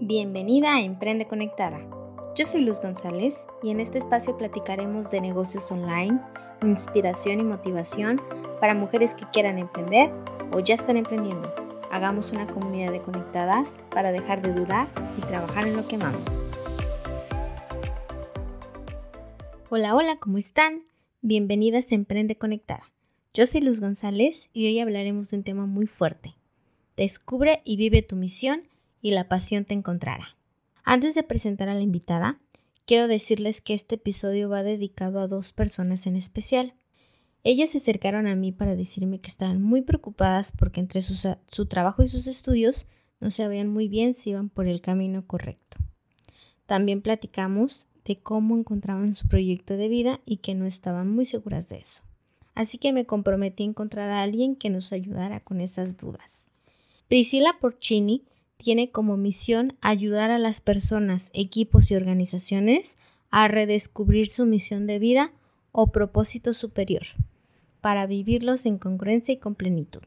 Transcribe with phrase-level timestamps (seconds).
[0.00, 1.84] Bienvenida a Emprende Conectada.
[2.36, 6.20] Yo soy Luz González y en este espacio platicaremos de negocios online,
[6.62, 8.22] inspiración y motivación
[8.60, 10.12] para mujeres que quieran emprender
[10.52, 11.52] o ya están emprendiendo.
[11.90, 14.88] Hagamos una comunidad de conectadas para dejar de dudar
[15.18, 16.46] y trabajar en lo que amamos.
[19.68, 20.84] Hola, hola, ¿cómo están?
[21.22, 22.84] Bienvenidas a Emprende Conectada.
[23.34, 26.36] Yo soy Luz González y hoy hablaremos de un tema muy fuerte.
[26.96, 28.67] Descubre y vive tu misión
[29.02, 30.36] y la pasión te encontrará.
[30.84, 32.40] Antes de presentar a la invitada,
[32.86, 36.74] quiero decirles que este episodio va dedicado a dos personas en especial.
[37.44, 42.02] Ellas se acercaron a mí para decirme que estaban muy preocupadas porque entre su, trabajo
[42.02, 42.86] y sus estudios
[43.20, 45.76] no sabían muy bien si iban por el camino correcto.
[46.66, 51.68] También platicamos de cómo encontraban su proyecto de vida y que no estaban muy seguras
[51.68, 52.02] de eso.
[52.54, 56.48] Así que me comprometí a encontrar a alguien que nos ayudara con esas dudas.
[57.08, 58.24] Priscila Porcini
[58.58, 62.98] tiene como misión ayudar a las personas, equipos y organizaciones
[63.30, 65.32] a redescubrir su misión de vida
[65.72, 67.06] o propósito superior
[67.80, 70.02] para vivirlos en congruencia y con plenitud.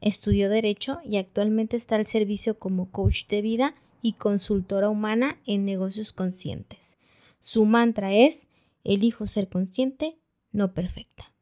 [0.00, 5.64] Estudió Derecho y actualmente está al servicio como coach de vida y consultora humana en
[5.64, 6.96] negocios conscientes.
[7.40, 8.48] Su mantra es,
[8.84, 10.16] elijo ser consciente,
[10.52, 11.32] no perfecta.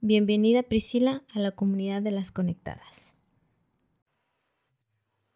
[0.00, 3.11] Bienvenida Priscila a la comunidad de las conectadas.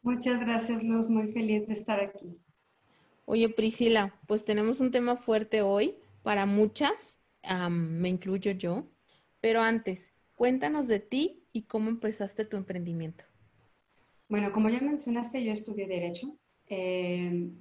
[0.07, 1.11] Muchas gracias, Luz.
[1.11, 2.39] Muy feliz de estar aquí.
[3.25, 7.19] Oye, Priscila, pues tenemos un tema fuerte hoy para muchas,
[7.69, 8.87] me incluyo yo,
[9.41, 13.25] pero antes, cuéntanos de ti y cómo empezaste tu emprendimiento.
[14.29, 16.39] Bueno, como ya mencionaste, yo estudié Derecho.
[16.69, 17.57] Em,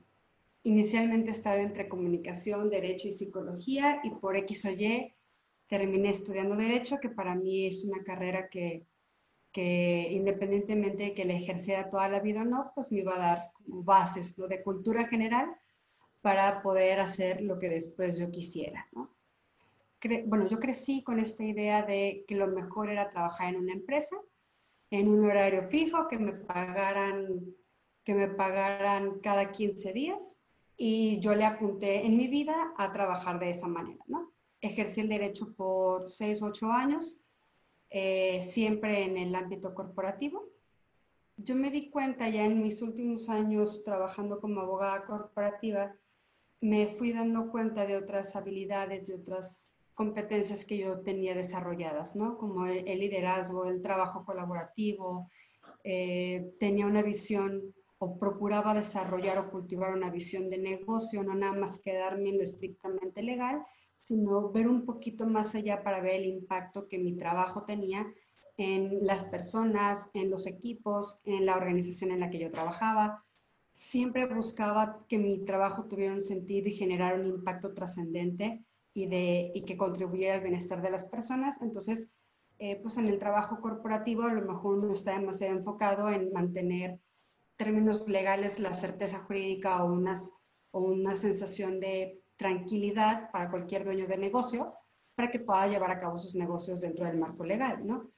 [0.62, 5.16] inicialmente estaba entre comunicación, Derecho y Psicología y por X o Y
[5.66, 8.86] terminé estudiando Derecho, que para mí es una carrera que
[9.56, 13.20] que independientemente de que le ejerciera toda la vida o no, pues me iba a
[13.20, 15.48] dar bases de cultura general
[16.20, 18.86] para poder hacer lo que después yo quisiera.
[18.92, 19.16] ¿no?
[20.26, 24.18] bueno, yo crecí con esta idea de que lo mejor era trabajar en una empresa,
[24.92, 27.56] en un horario fijo, que me pagaran,
[28.04, 30.38] que me pagaran cada 15 días
[30.76, 34.04] y yo le apunté en mi vida a trabajar de esa manera.
[34.08, 34.34] ¿no?
[34.60, 37.22] Ejercí el derecho por 6 u 8 años
[37.90, 40.50] eh, siempre en el ámbito corporativo.
[41.38, 45.94] Yo me di cuenta ya en mis últimos años trabajando como abogada corporativa,
[46.62, 52.38] me fui dando cuenta de otras habilidades, de otras competencias que yo tenía desarrolladas, ¿no?
[52.38, 55.30] Como el, liderazgo, el trabajo colaborativo,
[55.84, 61.54] eh, tenía una visión o procuraba desarrollar o cultivar una visión de negocio, no nada
[61.54, 63.62] más quedarme en lo estrictamente legal,
[64.06, 68.06] sino ver un poquito más allá para ver el impacto que mi trabajo tenía
[68.56, 73.24] en las personas, en los equipos, en la organización en la que yo trabajaba.
[73.74, 78.64] Siempre buscaba que mi trabajo tuviera un sentido y generara un impacto trascendente
[78.94, 81.64] y, y que contribuyera al bienestar de las personas.
[81.64, 82.14] Entonces,
[82.60, 87.00] eh, pues en el trabajo corporativo a lo mejor uno está demasiado enfocado en mantener
[87.56, 90.32] términos legales, la certeza jurídica o, unas,
[90.70, 94.74] o una sensación de tranquilidad para cualquier dueño de negocio
[95.16, 98.12] para que pueda llevar a cabo sus negocios dentro del marco legal, ¿no?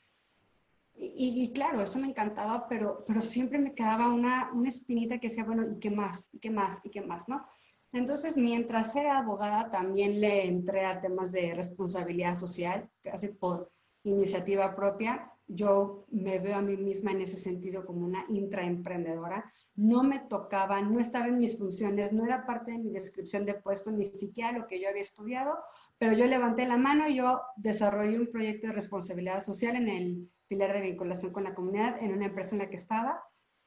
[1.00, 5.44] Y, claro, eso me encantaba, pero, pero siempre me quedaba una, una espinita que decía,
[5.44, 6.30] bueno, ¿y qué más?
[6.34, 6.82] ¿Y qué más?
[6.84, 7.30] ¿Y qué más?
[7.30, 7.46] ¿No?
[7.92, 13.70] Entonces, mientras era abogada, también le entré a temas de responsabilidad social, casi por
[14.04, 19.50] iniciativa propia, yo me veo a mí misma en ese sentido como una intraemprendedora.
[19.76, 23.54] No me tocaba, no estaba en mis funciones, no era parte de mi descripción de
[23.54, 25.58] puesto, ni siquiera lo que yo había estudiado,
[25.98, 30.32] pero yo levanté la mano y yo desarrollé un proyecto de responsabilidad social en el
[30.48, 33.24] pilar de vinculación con la comunidad en una empresa en la que estaba,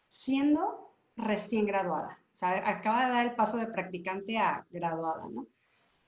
[0.06, 2.18] siendo recién graduada.
[2.32, 5.47] O sea, acaba de dar el paso de practicante a graduada, ¿no?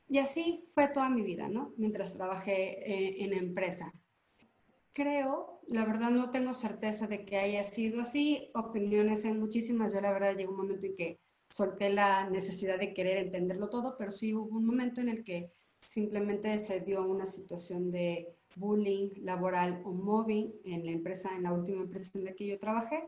[0.09, 1.73] Y así fue toda mi vida, ¿no?
[1.79, 3.93] Mientras trabajé eh, en empresa.
[4.93, 8.51] Creo la verdad no tengo certeza de que haya sido así.
[8.55, 9.93] Opiniones en muchísimas.
[9.95, 13.97] Yo la verdad llegó un momento en que solté la necesidad de querer entenderlo todo,
[13.97, 19.11] pero sí hubo un momento en el que simplemente se dio una situación de bullying
[19.23, 23.05] laboral o mobbing en la empresa, en la última empresa en la que yo trabajé.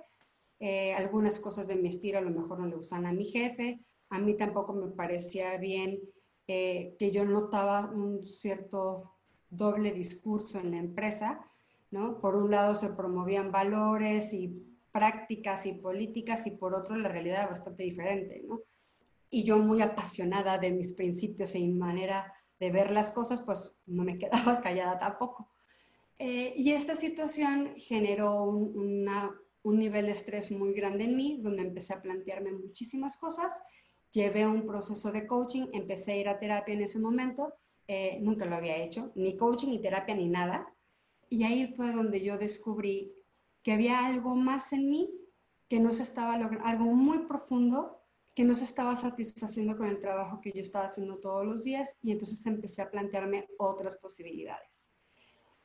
[0.61, 3.81] Eh, algunas cosas de mi estilo a lo mejor no le gustan a mi jefe.
[4.11, 6.01] A mí tampoco me parecía bien
[6.47, 9.13] eh, que yo notaba un cierto
[9.51, 11.51] doble discurso en la empresa
[12.21, 14.49] por un lado se promovían valores y
[14.91, 18.45] prácticas y políticas y por otro la realidad era bastante diferente,
[19.31, 24.05] Y yo muy apasionada de mis principios y manera de ver las cosas, pues no
[24.05, 25.49] me quedaba callada tampoco.
[26.19, 31.95] Eh, y esta situación generó un nivel de estrés muy grande en mí, donde empecé
[31.95, 33.63] a plantearme muchísimas cosas.
[34.13, 37.53] Llevé un proceso de coaching, empecé a ir a terapia en ese momento,
[37.89, 40.74] eh, nunca lo había hecho, ni coaching, ni terapia, ni nada.
[41.35, 43.13] Y ahí fue donde yo descubrí
[43.65, 45.11] que había algo más en mí
[45.69, 48.01] que no se estaba logrando, algo muy profundo
[48.37, 51.99] que no se estaba satisfaciendo con el trabajo que yo estaba haciendo todos los días
[52.03, 54.89] y entonces empecé a plantearme otras posibilidades.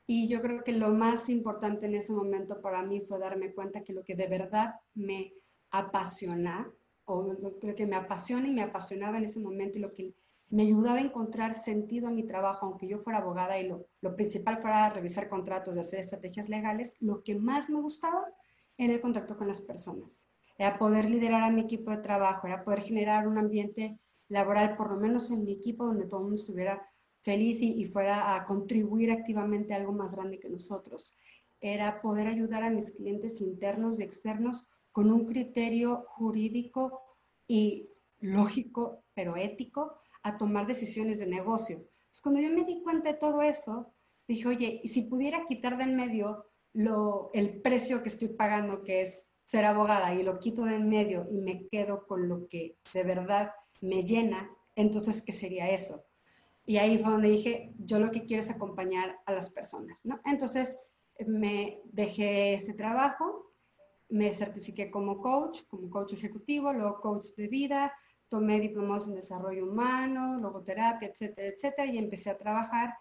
[0.08, 3.84] Y yo creo que lo más importante en ese momento para mí fue darme cuenta
[3.84, 5.34] que lo que de verdad me
[5.70, 6.68] apasiona,
[7.04, 10.14] o lo que me apasiona y me apasionaba en ese momento y lo que
[10.50, 14.14] me ayudaba a encontrar sentido a mi trabajo, aunque yo fuera abogada y lo, lo
[14.14, 18.24] principal fuera revisar contratos y hacer estrategias legales, lo que más me gustaba
[18.76, 20.26] era el contacto con las personas
[20.60, 23.98] era poder liderar a mi equipo de trabajo, era poder generar un ambiente
[24.28, 26.86] laboral, por lo menos en mi equipo, donde todo el mundo estuviera
[27.22, 31.16] feliz y, fuera a contribuir activamente a algo más grande que nosotros.
[31.62, 37.00] Era poder ayudar a mis clientes internos y externos con un criterio jurídico
[37.48, 37.88] y
[38.20, 41.76] lógico, pero ético, a tomar decisiones de negocio.
[41.76, 43.92] Entonces, cuando yo me di cuenta de todo eso,
[44.26, 48.84] dije, oye, y si pudiera quitar de en medio lo, el precio que estoy pagando,
[48.84, 52.46] que es ser abogada y lo quito de en medio y me quedo con lo
[52.48, 56.04] que de verdad me llena, entonces, ¿qué sería eso?
[56.66, 60.20] Y ahí fue donde dije, yo lo que quiero es acompañar a las personas, ¿no?
[60.24, 60.78] Entonces,
[61.26, 63.52] me dejé ese trabajo,
[64.08, 67.92] me certifiqué como coach, como coach ejecutivo, luego coach de vida,
[68.30, 72.94] tomé diplomados en desarrollo humano, logoterapia, etcétera, etcétera, y empecé a trabajar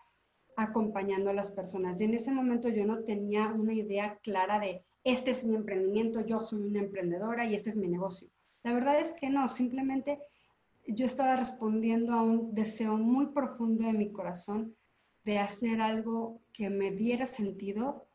[0.57, 2.01] acompañando a las personas.
[2.01, 6.25] Y en ese momento yo no tenía una idea clara de este es mi emprendimiento,
[6.25, 8.27] yo soy una emprendedora y este es mi negocio.
[8.63, 10.19] La verdad es que no, simplemente
[10.87, 14.75] yo estaba respondiendo a un deseo muy profundo de mi corazón
[15.23, 18.07] de hacer algo que me diera sentido,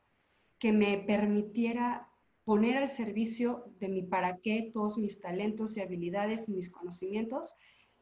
[0.58, 2.08] que me permitiera
[2.44, 7.56] poner al servicio de mi para qué todos mis talentos y habilidades y mis conocimientos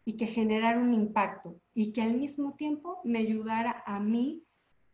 [0.05, 4.44] y que generara un impacto y que al mismo tiempo me ayudara a mí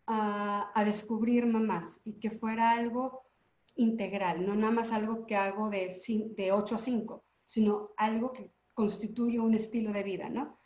[0.06, 3.22] a, a descubrirme más y que fuera algo
[3.76, 5.92] integral, no nada más algo que hago de,
[6.36, 10.58] de 8 a 5, sino algo que constituye un estilo de vida, ¿no?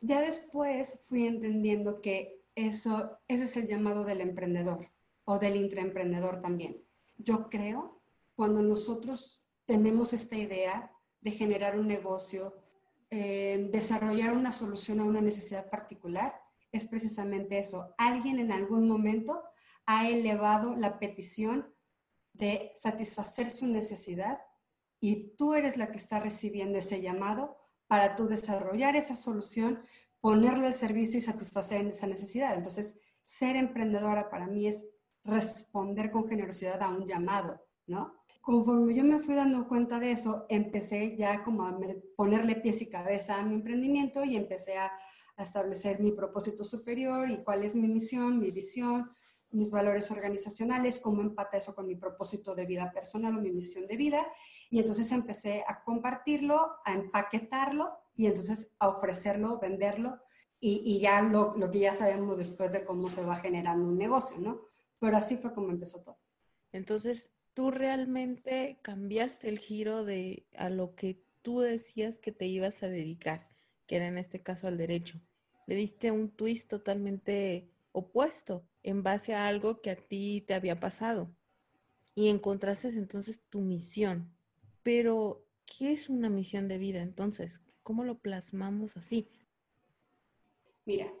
[0.00, 4.90] Ya después fui entendiendo que eso, ese es el llamado del emprendedor
[5.24, 6.82] o del intraemprendedor también.
[7.18, 7.95] Yo creo,
[8.36, 12.54] cuando nosotros tenemos esta idea de generar un negocio,
[13.10, 16.40] eh, desarrollar una solución a una necesidad particular,
[16.70, 17.94] es precisamente eso.
[17.98, 19.42] Alguien en algún momento
[19.86, 21.74] ha elevado la petición
[22.32, 24.38] de satisfacer su necesidad
[25.00, 27.56] y tú eres la que está recibiendo ese llamado
[27.86, 29.82] para tú desarrollar esa solución,
[30.20, 32.54] ponerle al servicio y satisfacer esa necesidad.
[32.54, 34.88] Entonces, ser emprendedora para mí es
[35.24, 38.14] responder con generosidad a un llamado, ¿no?
[38.46, 41.76] Conforme yo me fui dando cuenta de eso, empecé ya como a
[42.14, 44.92] ponerle pies y cabeza a mi emprendimiento y empecé a
[45.36, 49.10] establecer mi propósito superior y cuál es mi misión, mi visión,
[49.50, 53.84] mis valores organizacionales, cómo empata eso con mi propósito de vida personal o mi misión
[53.88, 54.24] de vida.
[54.70, 60.20] Y entonces empecé a compartirlo, a empaquetarlo y entonces a ofrecerlo, venderlo
[60.60, 63.98] y, y ya lo, lo, que ya sabemos después de cómo se va generando un
[63.98, 64.56] negocio, ¿no?
[65.00, 66.20] Pero así fue como empezó todo.
[66.70, 72.82] Entonces, tú realmente cambiaste el giro de a lo que tú decías que te ibas
[72.82, 73.48] a dedicar
[73.86, 75.20] que era en este caso al derecho.
[75.66, 80.78] Le diste un twist totalmente opuesto en base a algo que a ti te había
[80.78, 81.34] pasado.
[82.14, 84.36] Y encontraste entonces tu misión.
[84.82, 87.62] Pero, ¿qué es una misión de vida entonces?
[87.82, 89.28] ¿Cómo lo plasmamos así?
[90.84, 91.12] Mira,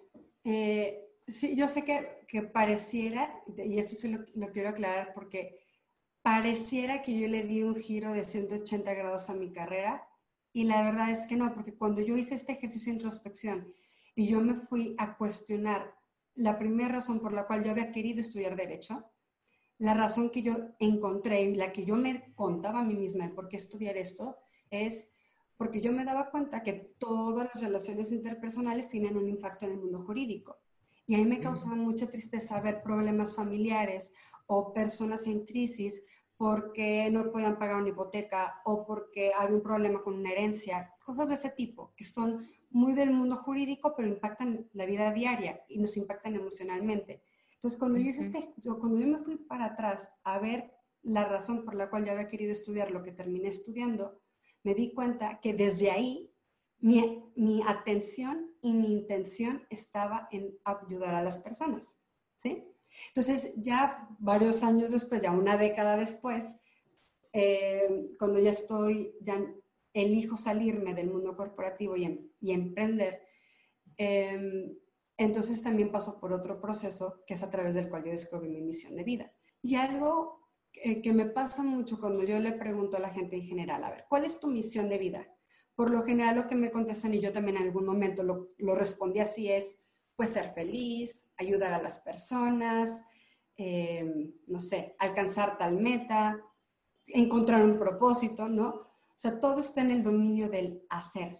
[0.44, 5.65] eh, sí, yo sé que, que, pareciera, y eso sí lo, lo quiero aclarar porque
[6.26, 10.08] pareciera que yo le di un giro de 180 grados a mi carrera
[10.52, 13.72] y la verdad es que no, porque cuando yo hice este ejercicio de introspección
[14.16, 15.94] y yo me fui a cuestionar
[16.34, 19.08] la primera razón por la cual yo había querido estudiar derecho,
[19.78, 23.32] la razón que yo encontré y la que yo me contaba a mí misma de
[23.32, 24.36] por qué estudiar esto
[24.68, 25.12] es
[25.56, 29.78] porque yo me daba cuenta que todas las relaciones interpersonales tienen un impacto en el
[29.78, 30.58] mundo jurídico.
[31.06, 34.12] Y ahí me causaba mucha tristeza ver problemas familiares
[34.46, 36.04] o personas en crisis
[36.36, 41.28] porque no podían pagar una hipoteca o porque había un problema con una herencia, cosas
[41.28, 45.78] de ese tipo, que son muy del mundo jurídico, pero impactan la vida diaria y
[45.78, 47.22] nos impactan emocionalmente.
[47.54, 51.74] Entonces, cuando, yo, este, cuando yo me fui para atrás a ver la razón por
[51.74, 54.20] la cual yo había querido estudiar lo que terminé estudiando,
[54.62, 56.34] me di cuenta que desde ahí
[56.78, 62.02] mi, mi atención y mi intención estaba en ayudar a las personas,
[62.34, 62.64] ¿sí?
[63.08, 66.56] Entonces, ya varios años después, ya una década después,
[67.32, 69.40] eh, cuando ya estoy, ya
[69.92, 73.22] elijo salirme del mundo corporativo y, em, emprender,
[73.96, 74.76] em,
[75.16, 78.62] entonces también paso por otro proceso que es a través del cual yo descubrí mi
[78.62, 79.32] misión de vida.
[79.62, 80.40] Y algo
[80.72, 84.06] que me pasa mucho cuando yo le pregunto a la gente en general, a ver,
[84.08, 85.35] ¿cuál es tu misión de vida?
[85.76, 88.74] Por lo general lo que me contestan, y yo también en algún momento lo, lo
[88.74, 89.84] respondí así, es
[90.16, 93.04] pues ser feliz, ayudar a las personas,
[93.56, 96.42] em, no sé, alcanzar tal meta,
[97.06, 98.68] encontrar un propósito, ¿no?
[98.68, 101.38] O sea, todo está en el dominio del hacer.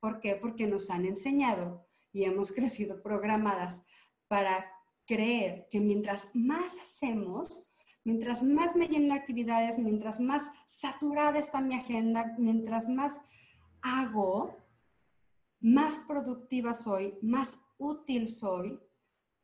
[0.00, 0.36] ¿Por qué?
[0.36, 3.84] Porque nos han enseñado y hemos crecido programadas
[4.28, 4.64] para
[5.06, 7.70] creer que mientras más hacemos,
[8.04, 13.20] mientras más me llenen actividades, mientras más saturada está mi agenda, mientras más
[13.84, 14.56] hago,
[15.60, 18.80] más productiva soy, más útil soy,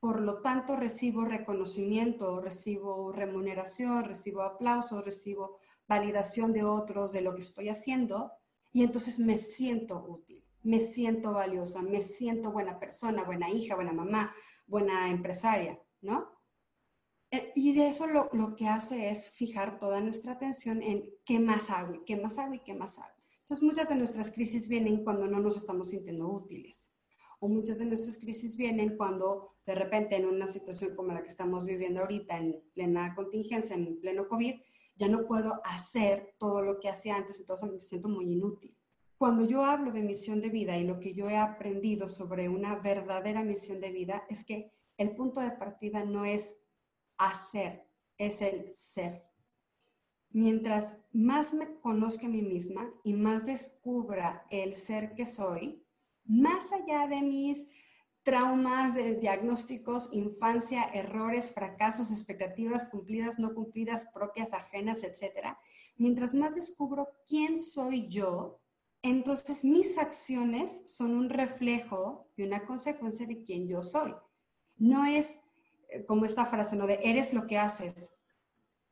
[0.01, 7.35] por lo tanto recibo reconocimiento, recibo remuneración, recibo aplauso, recibo validación de otros de lo
[7.35, 8.33] que estoy haciendo
[8.73, 13.93] y entonces me siento útil, me siento valiosa, me siento buena persona, buena hija, buena
[13.93, 14.35] mamá,
[14.67, 16.31] buena empresaria, ¿no?
[17.31, 21.39] Eh, y de eso lo, lo que hace es fijar toda nuestra atención en qué
[21.39, 23.20] más hago y qué más hago y qué más hago.
[23.51, 26.97] Entonces muchas de nuestras crisis vienen cuando no nos estamos sintiendo útiles
[27.41, 31.31] o muchas de nuestras crisis vienen cuando de repente en una situación como la que
[31.31, 34.55] estamos viviendo ahorita, en plena contingencia, en pleno COVID,
[34.95, 38.79] ya no puedo hacer todo lo que hacía antes, entonces me siento muy inútil.
[39.19, 42.77] Cuando yo hablo de misión de vida y lo que yo he aprendido sobre una
[42.77, 46.69] verdadera misión de vida es que el punto de partida no es
[47.19, 47.85] hacer,
[48.17, 49.30] es el ser.
[50.33, 55.85] Mientras más me conozca a mí misma y más descubra el ser que soy,
[56.25, 57.67] más allá de mis
[58.23, 65.57] traumas, de diagnósticos, infancia, errores, fracasos, expectativas cumplidas, no cumplidas, propias, ajenas, etc.
[65.97, 68.61] Mientras más descubro quién soy yo,
[69.03, 74.15] entonces mis acciones son un reflejo y una consecuencia de quién yo soy.
[74.77, 75.41] No es
[75.89, 76.87] eh, como esta frase, ¿no?
[76.87, 78.21] De eres lo que haces.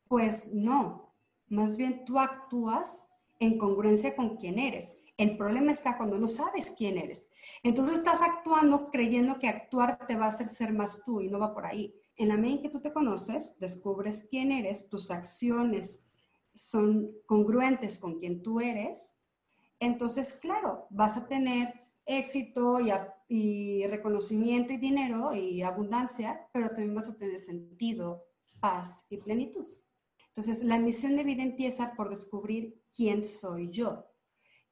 [0.08, 1.07] Pues no,
[1.48, 4.98] más bien tú actúas en congruencia con quién eres.
[5.16, 7.30] El problema está cuando no sabes quién eres.
[7.62, 11.38] Entonces estás actuando creyendo que actuar te va a hacer ser más tú y no
[11.38, 11.94] va por ahí.
[12.16, 16.10] En la medida en que tú te conoces, descubres quién eres, tus acciones
[16.54, 19.18] son congruentes con quien tú eres,
[19.80, 21.68] entonces, claro, vas a tener
[22.04, 22.90] éxito y,
[23.28, 28.24] y reconocimiento y dinero y abundancia, pero también vas a tener sentido,
[28.60, 29.66] paz y plenitud.
[30.38, 34.06] Entonces, la misión de vida empieza por descubrir quién soy yo.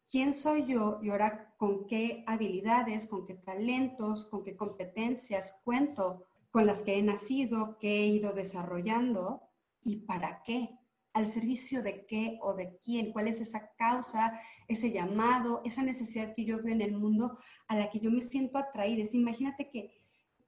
[0.09, 6.25] Quién soy yo y ahora con qué habilidades, con qué talentos, con qué competencias cuento
[6.53, 9.43] con las que he nacido, que he ido desarrollando
[9.83, 10.79] y para qué,
[11.13, 16.33] al servicio de qué o de quién, cuál es esa causa, ese llamado, esa necesidad
[16.33, 19.03] que yo veo en el mundo a la que yo me siento atraída.
[19.11, 19.91] imagínate que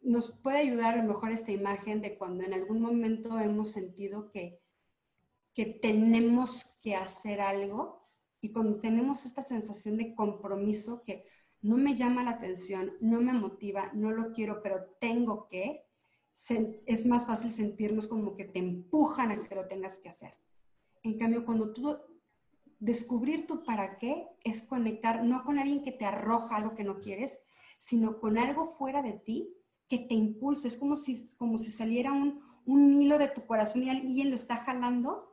[0.01, 4.31] nos puede ayudar a lo mejor esta imagen de cuando en algún momento hemos sentido
[4.31, 4.61] que,
[5.59, 8.01] que tenemos que hacer algo
[8.41, 11.25] y cuando tenemos esta sensación de compromiso que
[11.63, 15.85] no me llama la atención, no me motiva, no lo quiero, pero tengo que,
[16.87, 20.39] es más fácil sentirnos como que te empujan a que lo tengas que hacer.
[21.03, 21.99] En cambio, cuando tú
[22.79, 27.01] descubrir tu para qué es conectar no con alguien que te arroja algo que no
[27.01, 27.43] quieres,
[27.79, 29.57] sino con algo fuera de ti
[29.89, 30.69] que te impulsa.
[30.69, 34.37] Es como si, como si saliera un, un hilo de tu corazón y alguien lo
[34.37, 35.28] está jalando,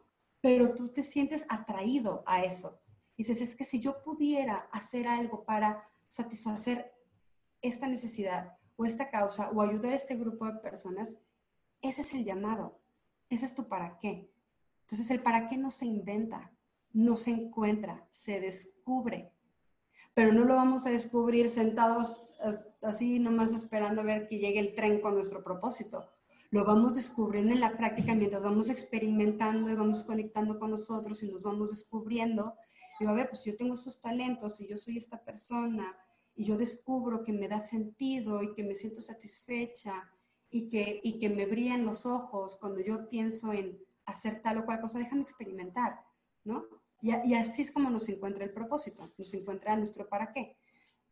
[0.46, 2.80] pero tú te sientes atraído a eso
[3.18, 6.94] dices, es que si yo pudiera hacer algo para satisfacer
[7.64, 11.18] esta necesidad o esta causa o ayudar a este grupo de personas,
[11.82, 12.80] ese es el llamado,
[13.28, 14.32] ese es tu para qué.
[14.82, 16.52] Entonces el para qué no se inventa,
[16.94, 19.32] no se encuentra, se descubre.
[20.14, 22.38] Pero no lo vamos a descubrir sentados
[22.84, 26.08] así nomás esperando a ver que llegue el tren con nuestro propósito.
[26.56, 31.30] Lo vamos descubriendo en la práctica mientras vamos experimentando y vamos conectando con nosotros y
[31.30, 32.56] nos vamos descubriendo
[32.98, 35.98] Digo, a ver, pues yo tengo estos talentos y yo soy esta persona
[36.34, 40.10] y yo descubro que me da sentido y que me siento satisfecha
[40.50, 44.66] y que, y que me brillan los ojos cuando yo pienso en hacer tal o
[44.66, 46.00] cual cosa, déjame experimentar,
[46.46, 46.64] ¿no?
[47.02, 50.58] Y, y así es como nos encuentra el propósito, nos encuentra nuestro para qué.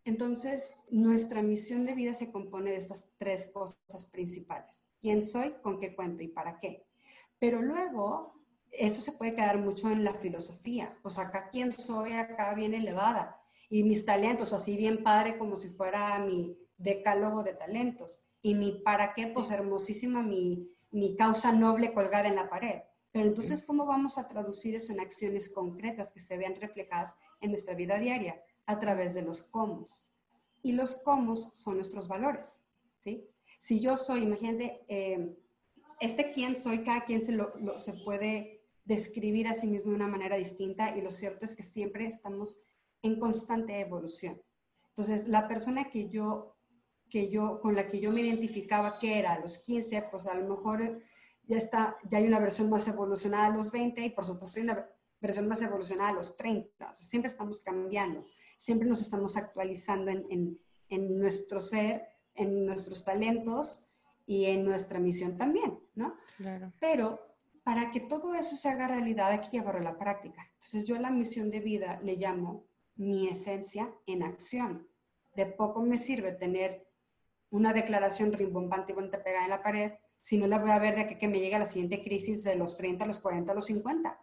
[0.06, 4.86] Entonces, nuestra misión de vida se compone de estas tres cosas principales.
[5.04, 5.56] ¿Quién soy?
[5.62, 6.24] ¿Con qué cuento?
[6.24, 6.88] ¿Y para qué?
[7.38, 8.40] Pero luego
[8.72, 10.98] eso se puede quedar mucho en la filosofía.
[11.02, 13.38] Pues acá quién soy, acá bien elevada.
[13.70, 18.30] Y mis talentos, así bien padre como si fuera mi decálogo de talentos.
[18.42, 22.84] Y mi para qué, pues hermosísima mi, mi causa noble colgada en la pared.
[23.12, 27.50] Pero entonces, ¿cómo vamos a traducir eso en acciones concretas que se vean reflejadas en
[27.50, 28.42] nuestra vida diaria?
[28.66, 29.84] A través de los cómo.
[30.62, 32.70] Y los cómo son nuestros valores,
[33.00, 33.28] ¿sí?
[33.64, 35.38] Si yo soy, imagínate, eh,
[36.02, 40.10] este quién soy, cada quien se, lo, se puede describir a sí mismo de una
[40.10, 42.66] manera distinta y lo cierto es que siempre estamos
[43.02, 44.42] en constante evolución.
[44.90, 46.58] Entonces, la persona que yo,
[47.10, 50.36] que yo, con la que yo me identificaba que era a los 15, pues a
[50.36, 51.02] lo mejor
[51.48, 54.66] ya está, ya hay una versión más evolucionada a los 20 y por supuesto hay
[54.66, 54.90] una
[55.22, 56.92] versión más evolucionada a los 30.
[56.92, 58.26] O sea, siempre estamos cambiando,
[58.58, 63.88] siempre nos estamos actualizando en, en, en nuestro ser, en nuestros talentos
[64.26, 66.16] y en nuestra misión también, ¿no?
[66.38, 66.72] Claro.
[66.80, 67.20] Pero
[67.64, 70.42] para que todo eso se haga realidad hay que llevarlo a la práctica.
[70.54, 74.88] Entonces yo la misión de vida le llamo mi esencia en acción.
[75.36, 76.88] De poco me sirve tener
[77.50, 80.96] una declaración rimbombante y bonita pegada en la pared si no la voy a ver
[80.96, 84.10] de aquí que me llega la siguiente crisis de los 30, los 40, los 50.
[84.10, 84.16] O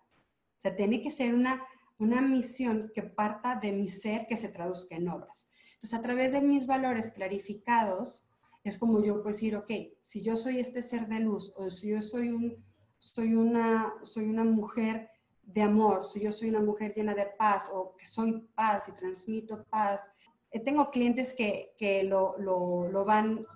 [0.56, 1.62] sea, tiene que ser una,
[1.98, 5.50] una misión que parta de mi ser que se traduzca en obras.
[5.80, 8.28] Entonces, a través de mis valores clarificados,
[8.64, 9.70] es como yo puedo decir, ok,
[10.02, 12.62] si yo soy este ser de luz o si yo soy, un,
[12.98, 15.08] soy, una, soy una mujer
[15.42, 18.92] de amor, si yo soy una mujer llena de paz o que soy paz y
[18.92, 20.10] transmito paz.
[20.50, 23.46] Eh, tengo clientes que, que lo, lo, lo, van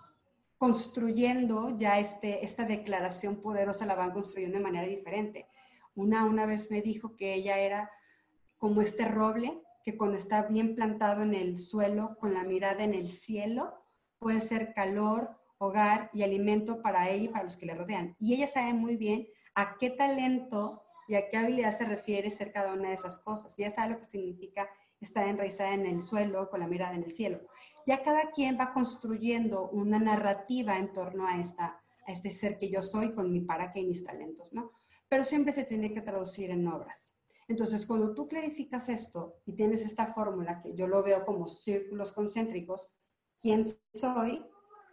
[0.56, 5.46] construyendo, ya este, esta declaración poderosa la van construyendo de manera diferente.
[5.94, 7.90] Una una vez me dijo que ella era
[8.56, 12.94] como este roble que cuando está bien plantado en el suelo, con la mirada en
[12.94, 13.74] el cielo,
[14.18, 18.16] puede ser calor, hogar y alimento para ella y para los que le rodean.
[18.18, 22.50] Y ella sabe muy bien a qué talento y a qué habilidad se refiere ser
[22.50, 23.54] cada una de esas cosas.
[23.58, 24.68] Ya sabe lo que significa
[25.00, 27.40] estar enraizada en el suelo con la mirada en el cielo.
[27.86, 32.70] Ya cada quien va construyendo una narrativa en torno a, esta, a este ser que
[32.70, 34.72] yo soy con mi para qué y mis talentos, ¿no?
[35.08, 37.18] Pero siempre se tiene que traducir en obras.
[37.48, 42.12] Entonces, cuando tú clarificas esto y tienes esta fórmula que yo lo veo como círculos
[42.12, 42.96] concéntricos,
[43.38, 44.44] quién soy,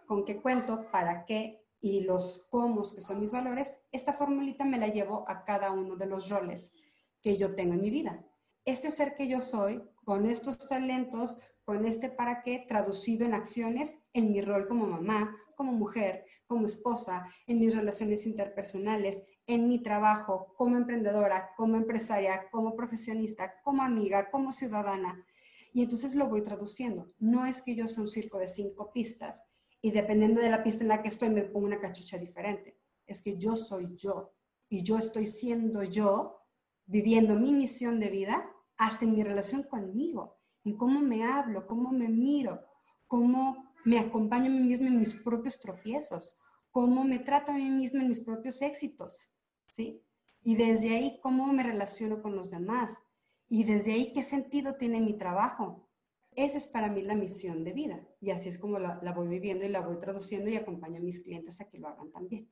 [0.08, 4.78] con qué cuento, para qué y los cómo, que son mis valores, esta formulita me
[4.78, 6.78] la llevo a cada uno de los roles
[7.22, 8.26] que yo tengo en mi vida.
[8.66, 14.04] Este ser que yo soy, con estos talentos, con este para qué, traducido en acciones
[14.14, 19.80] en mi rol como mamá, como mujer, como esposa, en mis relaciones interpersonales, en mi
[19.80, 25.26] trabajo, como emprendedora, como empresaria, como profesionista, como amiga, como ciudadana.
[25.74, 27.12] Y entonces lo voy traduciendo.
[27.20, 29.44] No es que yo sea un circo de cinco pistas,
[29.82, 32.78] y dependiendo de la pista en la que estoy me pongo una cachucha diferente.
[33.08, 34.34] Es que yo soy yo
[34.70, 36.38] y yo estoy siendo yo,
[36.86, 41.92] viviendo mi misión de vida hasta en mi relación conmigo, en cómo me hablo, cómo
[41.92, 42.62] me miro,
[43.08, 46.40] cómo me acompaño a mí misma en mis propios tropiezos,
[46.72, 49.38] cómo me trato a mí misma en mis propios éxitos,
[49.72, 50.04] ¿sí?
[50.44, 53.04] Y desde ahí cómo me relaciono con los demás.
[53.48, 55.88] Y desde ahí qué sentido tiene mi trabajo,
[56.36, 59.66] esa es para mí la misión de vida y así es como la, voy viviendo
[59.66, 62.50] y la voy traduciendo y acompaño a mis clientes a que lo hagan también.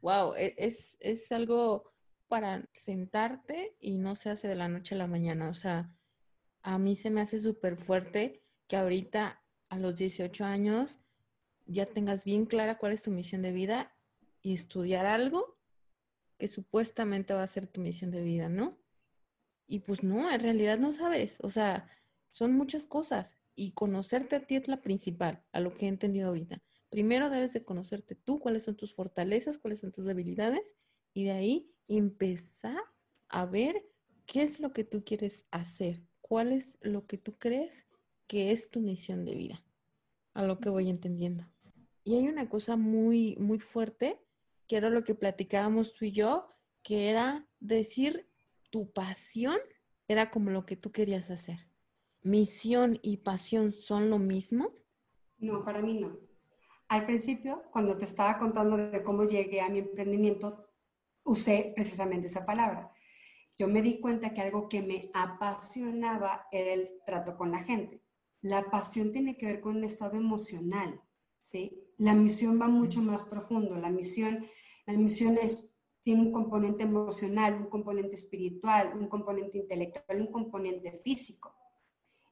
[0.00, 1.92] Wow, e, es, es algo
[2.28, 5.50] para sentarte y no se hace de la noche a la mañana.
[5.50, 5.94] O sea,
[6.62, 11.00] a mí se me hace súper fuerte que ahorita a los 18 años
[11.66, 13.94] ya tengas bien clara cuál es tu misión de vida
[14.40, 15.57] y estudiar algo
[16.38, 18.78] que supuestamente va a ser tu misión de vida, ¿no?
[19.66, 21.38] Y pues no, en realidad no sabes.
[21.42, 21.88] O sea,
[22.30, 26.28] son muchas cosas y conocerte a ti es la principal, a lo que he entendido
[26.28, 26.62] ahorita.
[26.90, 30.76] Primero debes de conocerte tú, cuáles son tus fortalezas, cuáles son tus debilidades
[31.12, 32.80] y de ahí empezar
[33.28, 33.84] a ver
[34.24, 37.88] qué es lo que tú quieres hacer, cuál es lo que tú crees
[38.26, 39.64] que es tu misión de vida,
[40.34, 41.44] a lo que voy entendiendo.
[42.04, 44.18] Y hay una cosa muy, muy fuerte,
[44.68, 48.30] que era lo que platicábamos tú y yo, que era decir
[48.70, 49.58] tu pasión
[50.06, 51.68] era como lo que tú querías hacer
[52.22, 54.74] misión y pasión son lo mismo?
[55.38, 56.18] No, para mí no.
[56.88, 60.70] Al principio, cuando te estaba contando de cómo llegué a mi emprendimiento,
[61.24, 62.90] usé precisamente esa palabra.
[63.58, 68.02] Yo me di cuenta que algo que me apasionaba era el trato con la gente.
[68.40, 71.00] La pasión tiene que ver con un estado emocional,
[71.38, 71.84] ¿sí?
[71.98, 73.76] La misión va mucho más profundo.
[73.76, 74.46] La misión,
[74.86, 80.92] la misión es, tiene un componente emocional, un componente espiritual, un componente intelectual, un componente
[80.92, 81.54] físico.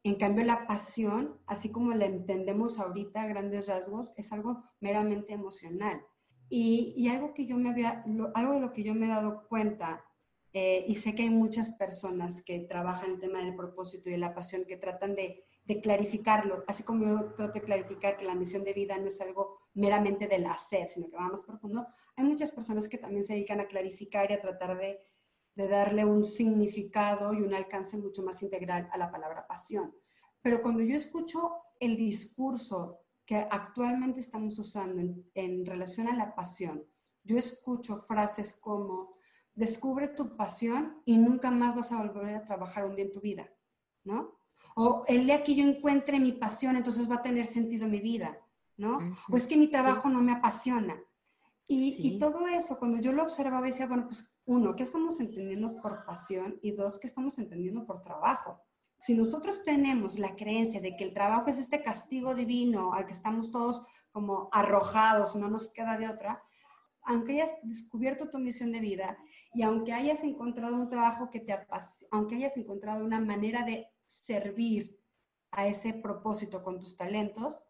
[0.05, 5.33] En cambio, la pasión, así como la entendemos ahorita a grandes rasgos, es algo meramente
[5.33, 6.01] emocional.
[6.49, 10.05] Y, algo, que yo me había, algo de lo que yo me he dado cuenta,
[10.53, 14.19] eh, y sé que hay muchas personas que trabajan el tema del propósito y de
[14.19, 18.35] la pasión, que tratan de, de clarificarlo, así como yo trato de clarificar que la
[18.35, 22.25] misión de vida no es algo meramente del hacer, sino que va más profundo, hay
[22.25, 25.01] muchas personas que también se dedican a clarificar y a tratar de,
[25.55, 29.95] de darle un significado y un alcance mucho más integral a la palabra pasión.
[30.41, 36.35] Pero cuando yo escucho el discurso que actualmente estamos usando en, en relación a la
[36.35, 36.87] pasión,
[37.25, 39.15] yo escucho frases como,
[39.57, 43.21] descubre tu pasión y nunca más vas a volver a trabajar un día en tu
[43.21, 43.51] vida,
[44.05, 44.37] ¿no?
[44.79, 48.39] O el día que yo encuentre mi pasión, entonces va a tener sentido mi vida,
[48.77, 48.99] ¿no?
[49.31, 51.03] O es que mi trabajo no me apasiona.
[51.67, 55.75] Y, y, todo eso, cuando yo lo observaba, decía, bueno, pues uno, ¿qué estamos entendiendo
[55.77, 56.61] por pasión?
[56.61, 58.61] Y dos, ¿qué estamos entendiendo por trabajo?
[58.99, 63.15] Si nosotros tenemos la creencia de que el trabajo es este castigo divino al que
[63.15, 66.43] estamos todos como arrojados, no nos queda de otra,
[67.03, 69.17] aunque hayas descubierto tu misión de vida
[69.55, 73.87] y aunque hayas encontrado un trabajo que te apasiona, aunque hayas encontrado una manera de
[74.07, 74.99] servir
[75.51, 77.67] a ese propósito con tus talentos,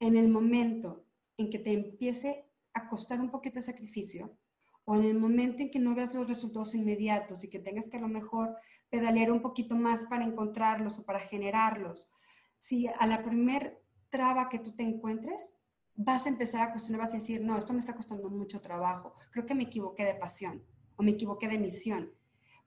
[0.00, 1.04] en el momento
[1.36, 4.36] en que te empiece a costar un poquito de sacrificio,
[4.84, 7.98] o en el momento en que no veas los resultados inmediatos y que tengas que
[7.98, 8.56] a lo mejor
[8.88, 12.10] pedalear un poquito más para encontrarlos o para generarlos,
[12.58, 15.56] si a la primer traba que tú te encuentres,
[15.94, 19.14] vas a empezar a cuestionar, vas a decir, no, esto me está costando mucho trabajo,
[19.30, 20.64] creo que me equivoqué de pasión
[20.96, 22.12] o me equivoqué de misión.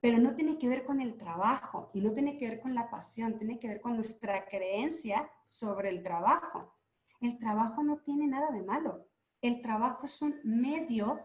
[0.02, 2.90] Pero no tiene que ver con el trabajo y no tiene que ver con la
[2.90, 6.76] pasión, tiene que ver con nuestra creencia sobre el trabajo.
[7.22, 9.08] El trabajo no tiene nada de malo.
[9.42, 11.24] El trabajo es un medio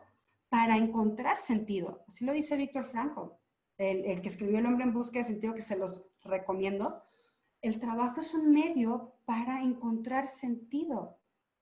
[0.50, 2.04] para encontrar sentido.
[2.06, 3.40] Así lo dice Víctor Franco,
[3.78, 7.02] el, el que escribió El hombre en busca de sentido, que se los recomiendo.
[7.62, 11.18] El trabajo es un medio para encontrar sentido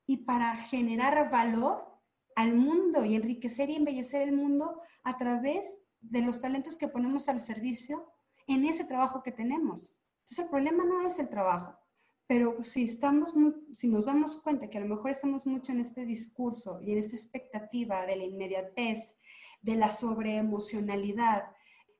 [0.06, 1.94] y para generar valor
[2.36, 7.28] al mundo y enriquecer y embellecer el mundo a través de los talentos que ponemos
[7.28, 8.12] al servicio
[8.46, 10.04] en ese trabajo que tenemos.
[10.20, 11.78] Entonces el problema no es el trabajo,
[12.26, 13.34] pero si, estamos
[13.72, 16.98] si nos damos cuenta que a lo mejor estamos mucho en este discurso y en
[16.98, 19.18] esta expectativa de la inmediatez,
[19.62, 21.44] de la sobreemocionalidad,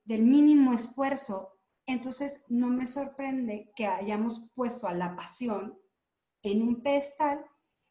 [0.04, 5.78] del mínimo esfuerzo, entonces no me sorprende que hayamos puesto a la pasión
[6.42, 7.44] en un pedestal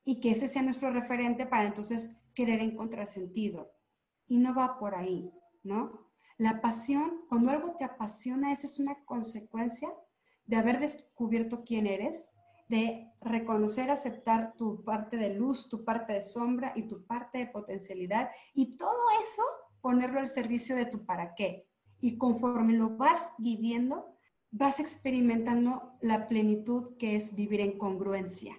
[0.04, 3.72] y que ese sea nuestro referente para entonces querer encontrar sentido.
[4.28, 5.32] Y no va por ahí,
[5.64, 6.03] ¿no?
[6.38, 9.90] La pasión, cuando algo te apasiona, esa es una consecuencia
[10.46, 12.32] de haber descubierto quién eres,
[12.68, 17.48] de reconocer, aceptar tu parte de luz, tu parte de sombra y tu parte de
[17.48, 18.92] potencialidad y todo
[19.22, 19.44] eso
[19.82, 21.68] ponerlo al servicio de tu para qué.
[22.00, 24.18] Y conforme lo vas viviendo,
[24.50, 28.56] vas experimentando la plenitud que es vivir en congruencia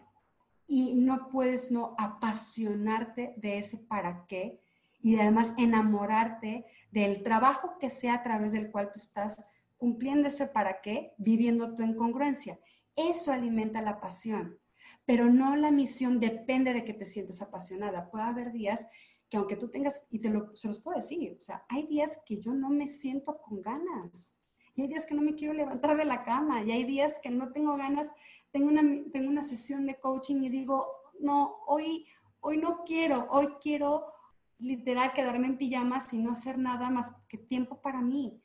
[0.66, 4.63] y no puedes no apasionarte de ese para qué
[5.04, 10.46] y además enamorarte del trabajo que sea a través del cual tú estás cumpliendo ese
[10.46, 12.58] para qué, viviendo tu incongruencia.
[12.96, 14.58] Eso alimenta la pasión,
[15.04, 18.10] pero no la misión depende de que te sientes apasionada.
[18.10, 18.88] Puede haber días
[19.28, 20.22] que aunque tú tengas, y
[20.54, 24.40] se los puedo decir, o sea, hay días que yo no me siento con ganas
[24.74, 27.30] y hay días que no me quiero levantar de la cama, y hay días que
[27.30, 28.12] no tengo ganas,
[28.50, 30.86] tengo una, tengo una sesión de coaching y digo,
[31.20, 32.06] no, hoy,
[32.40, 34.13] hoy no quiero, hoy quiero
[34.58, 38.40] literal quedarme en pijamas y no hacer nada más que tiempo para mí.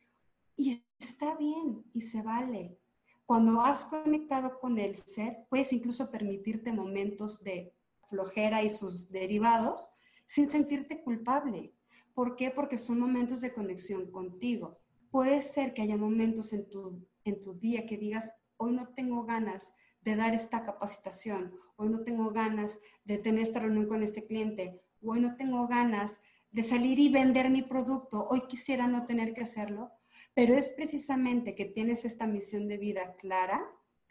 [0.55, 2.79] Y está bien y se vale.
[3.25, 7.73] Cuando has conectado con el ser, puedes incluso permitirte momentos de
[8.07, 9.89] flojera y sus derivados
[10.25, 11.73] sin sentirte culpable.
[12.13, 12.51] ¿Por qué?
[12.51, 14.79] Porque son momentos de conexión contigo
[15.11, 19.25] puede ser que haya momentos en tu, en tu día que digas, hoy no tengo
[19.25, 24.25] ganas de dar esta capacitación, hoy no tengo ganas de tener esta reunión con este
[24.25, 29.33] cliente, hoy no tengo ganas de salir y vender mi producto, hoy quisiera no tener
[29.33, 29.91] que hacerlo,
[30.33, 33.61] pero es precisamente que tienes esta misión de vida clara,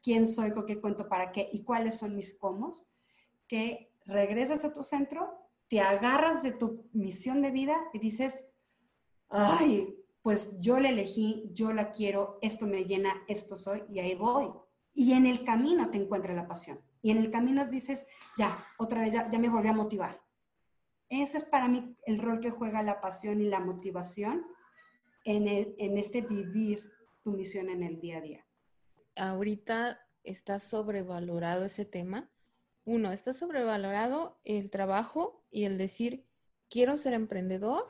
[0.03, 2.71] quién soy, con qué cuento, para qué y cuáles son mis cómo,
[3.47, 8.47] que regresas a tu centro, te agarras de tu misión de vida y dices,
[9.29, 14.15] ay, pues yo la elegí, yo la quiero, esto me llena, esto soy y ahí
[14.15, 14.51] voy.
[14.95, 16.81] Y en el camino te encuentra la pasión.
[17.03, 20.21] Y en el camino dices, ya, otra vez, ya, me volví a motivar.
[21.09, 24.45] Ese es para mí el rol que juega la pasión y la motivación
[25.25, 26.81] en, en este vivir
[27.23, 28.47] tu misión en el día a día.
[29.17, 32.31] Ahorita está sobrevalorado ese tema.
[32.85, 36.27] Uno, está sobrevalorado el trabajo y el decir,
[36.69, 37.87] quiero ser emprendedor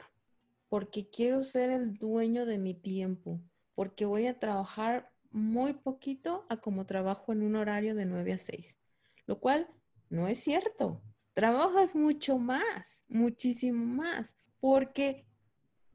[0.69, 3.41] porque quiero ser el dueño de mi tiempo,
[3.75, 8.39] porque voy a trabajar muy poquito a como trabajo en un horario de 9 a
[8.39, 8.79] 6,
[9.27, 9.69] lo cual
[10.11, 11.03] no es cierto.
[11.39, 15.25] Trabajas mucho más, muchísimo más, porque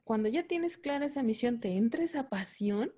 [0.06, 2.94] cuando ya tienes clara esa misión, te entra esa pasión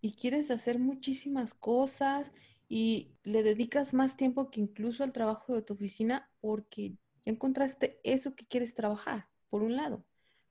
[0.00, 2.32] y quieres hacer muchísimas cosas
[2.68, 8.00] y le dedicas más tiempo que incluso al trabajo de tu oficina porque Ya encontraste
[8.02, 10.04] eso que quieres trabajar, por un lado.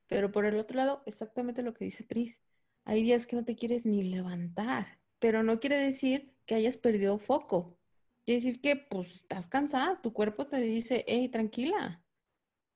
[0.06, 2.40] Pero por el otro lado, exactamente lo que dice Pris.
[2.86, 4.86] Hay días que no te quieres ni levantar,
[5.18, 7.76] pero no quiere decir que hayas perdido foco.
[8.26, 12.04] Quiere decir que pues estás cansada, tu cuerpo te dice, hey, tranquila,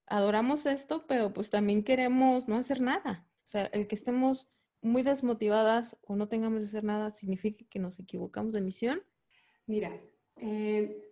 [0.06, 3.28] adoramos esto, pero pues también queremos no hacer nada.
[3.38, 4.48] O sea, el que estemos
[4.80, 9.02] muy desmotivadas o no tengamos que hacer nada significa que nos equivocamos de misión.
[9.66, 10.00] Mira,
[10.36, 11.02] eh,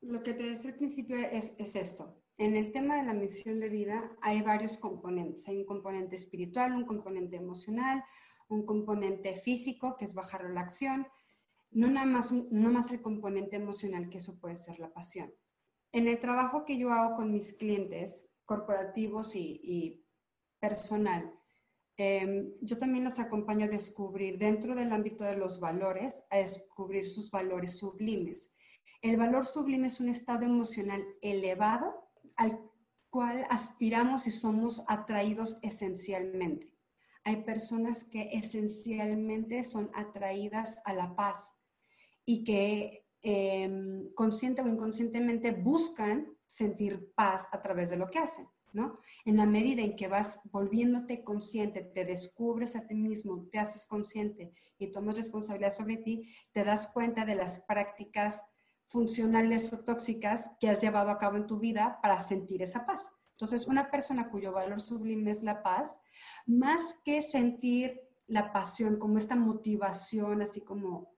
[0.00, 2.22] lo que te decía al principio es, es esto.
[2.36, 5.48] En el tema de la misión de vida hay varios componentes.
[5.48, 8.04] Hay un componente espiritual, un componente emocional,
[8.48, 11.08] un componente físico, que es bajar la acción,
[11.70, 15.32] no nada más, no más el componente emocional, que eso puede ser la pasión.
[15.92, 20.04] En el trabajo que yo hago con mis clientes corporativos y,
[20.60, 21.34] personal,
[21.96, 27.06] em, yo también los acompaño a descubrir dentro del ámbito de los valores, a descubrir
[27.06, 28.54] sus valores sublimes.
[29.02, 32.58] El valor sublime es un estado emocional elevado al
[33.10, 36.74] cual aspiramos y somos atraídos esencialmente.
[37.24, 41.57] Hay personas que esencialmente son atraídas a la paz
[42.30, 48.46] y que eh, consciente o inconscientemente buscan sentir paz a través de lo que hacen.
[48.74, 48.92] ¿no?
[49.24, 53.86] En la medida en que vas volviéndote consciente, te descubres a ti mismo, te haces
[53.86, 58.44] consciente y tomas responsabilidad sobre ti, te das cuenta de las prácticas
[58.84, 63.10] funcionales o tóxicas que has llevado a cabo en tu vida para sentir esa paz.
[63.30, 66.02] Entonces, una persona cuyo valor sublime es la paz,
[66.44, 71.16] más que sentir la pasión como esta motivación, así como,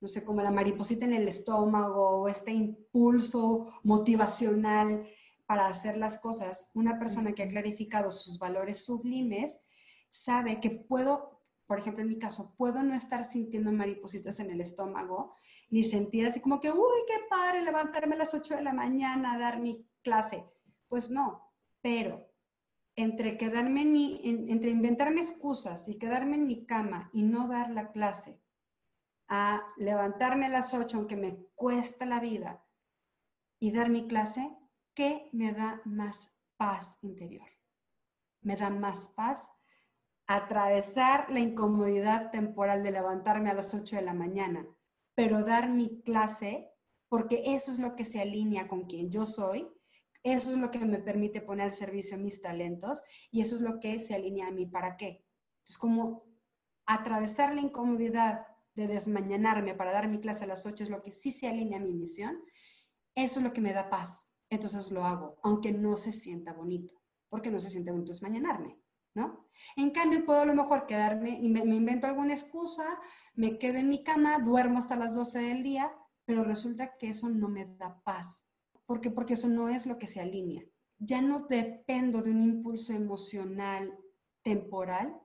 [0.00, 5.06] no sé, como la mariposita en el estómago o este impulso motivacional
[5.46, 9.66] para hacer las cosas, una persona que ha clarificado sus valores sublimes
[10.08, 14.60] sabe que puedo, por ejemplo, en mi caso, puedo no estar sintiendo maripositas en el
[14.60, 15.34] estómago,
[15.70, 19.32] ni sentir así como que, uy, qué padre levantarme a las 8 de la mañana
[19.32, 20.44] a dar mi clase.
[20.88, 22.28] Pues no, pero
[22.96, 27.70] entre quedarme en mi, entre inventarme excusas y quedarme en mi cama y no dar
[27.70, 28.40] la clase,
[29.28, 32.64] a levantarme a las 8 aunque me cuesta la vida
[33.58, 34.56] y dar mi clase,
[34.94, 37.48] ¿qué me da más paz interior?
[38.42, 39.50] Me da más paz
[40.26, 44.66] atravesar la incomodidad temporal de levantarme a las 8 de la mañana,
[45.14, 46.70] pero dar mi clase
[47.08, 49.70] porque eso es lo que se alinea con quien yo soy
[50.26, 53.78] eso es lo que me permite poner al servicio mis talentos y eso es lo
[53.78, 55.24] que se alinea a mí para qué.
[55.64, 56.24] Es como
[56.84, 58.44] atravesar la incomodidad
[58.76, 61.78] de desmañanarme para dar mi clase a las 8 es lo que sí se alinea
[61.78, 62.40] a mi misión.
[63.14, 64.34] Eso es lo que me da paz.
[64.48, 66.94] Entonces lo hago, aunque no se sienta bonito,
[67.28, 68.78] porque no se siente bonito desmañanarme.
[69.14, 69.48] ¿No?
[69.76, 72.84] En cambio, puedo a lo mejor quedarme, me, invento alguna excusa,
[73.34, 75.90] me quedo en mi cama, duermo hasta las 12 del día,
[76.26, 78.46] pero resulta que eso no me da paz
[78.86, 80.62] porque porque eso no es lo que se alinea.
[80.98, 83.98] Ya no dependo de un impulso emocional
[84.42, 85.20] temporal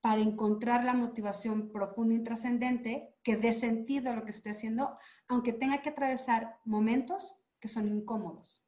[0.00, 4.96] para encontrar la motivación profunda y trascendente que dé sentido a lo que estoy haciendo,
[5.28, 8.66] aunque tenga que atravesar momentos que son incómodos,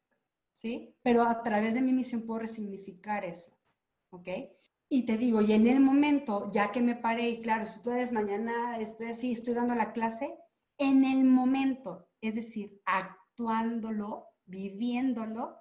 [0.52, 0.94] ¿sí?
[1.02, 3.52] Pero a través de mi misión puedo resignificar eso,
[4.10, 4.28] ¿ok?
[4.90, 7.92] Y te digo, y en el momento, ya que me paré, y claro, si tú
[7.92, 10.38] eres mañana, estoy así, estoy dando la clase,
[10.76, 15.56] en el momento, es decir, actuándolo, viviéndolo,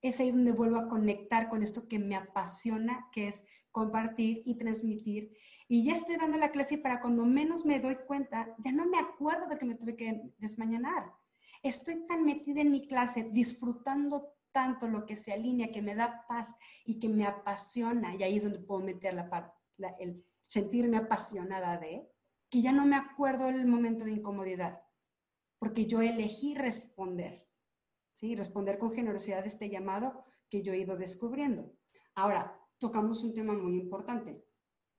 [0.00, 4.56] es ahí donde vuelvo a conectar con esto que me apasiona, que es compartir y
[4.56, 5.36] transmitir.
[5.66, 8.86] Y ya estoy dando la clase y para cuando menos me doy cuenta, ya no
[8.86, 11.12] me acuerdo de que me tuve que desmañanar.
[11.62, 16.24] Estoy tan metida en mi clase, disfrutando tanto lo que se alinea, que me da
[16.28, 16.54] paz
[16.84, 19.54] y que me apasiona, y ahí es donde puedo meter la, parte
[19.98, 22.08] el sentirme apasionada de,
[22.50, 24.82] que ya no me acuerdo del momento de incomodidad
[25.62, 27.48] porque yo elegí responder,
[28.10, 28.34] ¿sí?
[28.34, 31.72] Responder con generosidad a este llamado que yo he ido descubriendo.
[32.16, 34.44] Ahora, tocamos un tema muy importante.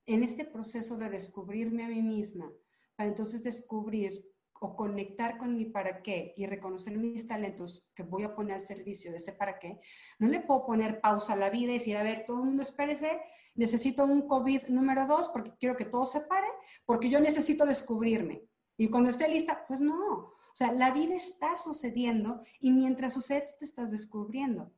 [0.06, 2.50] En este proceso de descubrirme a mí misma,
[2.96, 8.24] para entonces descubrir o conectar con mi para qué y reconocer mis talentos que voy
[8.24, 9.82] a poner al servicio de ese para qué,
[10.17, 12.63] no le puedo poner pausa a la vida y decir, a ver, todo el mundo
[12.63, 13.19] espérese,
[13.56, 16.48] necesito un COVID número dos porque quiero que todo se pare,
[16.86, 18.48] porque yo necesito descubrirme.
[18.78, 23.41] Y cuando esté lista, pues no, o sea, la vida está sucediendo y mientras sucede
[23.41, 24.72] tú te estás descubriendo.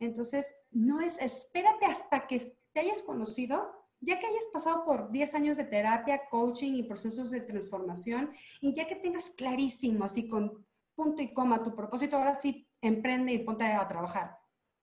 [0.00, 5.34] Entonces, no es, espérate hasta que te hayas conocido, ya que hayas pasado por 10
[5.34, 10.66] años de terapia, coaching y procesos de transformación, y ya que tengas clarísimo, así con
[10.94, 14.38] punto y coma tu propósito, ahora sí, emprende y ponte a trabajar.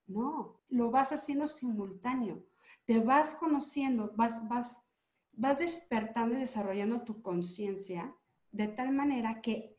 [0.06, 2.46] No, lo vas haciendo simultáneo.
[2.86, 4.86] Te vas conociendo, vas, vas,
[5.34, 8.16] vas despertando y desarrollando tu conciencia
[8.52, 9.77] de tal manera que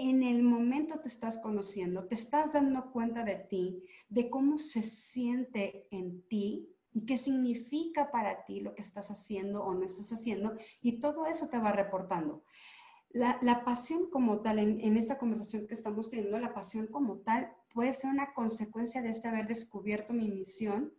[0.00, 4.82] en el momento te estás conociendo, te estás dando cuenta de ti, de cómo se
[4.82, 10.10] siente en ti y qué significa para ti lo que estás haciendo o no estás
[10.12, 12.42] haciendo, y todo eso te va reportando.
[13.10, 17.92] La, pasión como tal, en, esta conversación que estamos teniendo, la pasión como tal puede
[17.92, 20.94] ser una consecuencia de este haber descubierto mi misión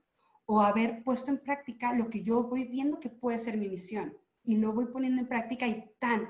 [0.46, 4.16] o haber puesto en práctica lo que yo voy viendo que puede ser mi misión
[4.44, 6.30] y lo voy poniendo en práctica y tan,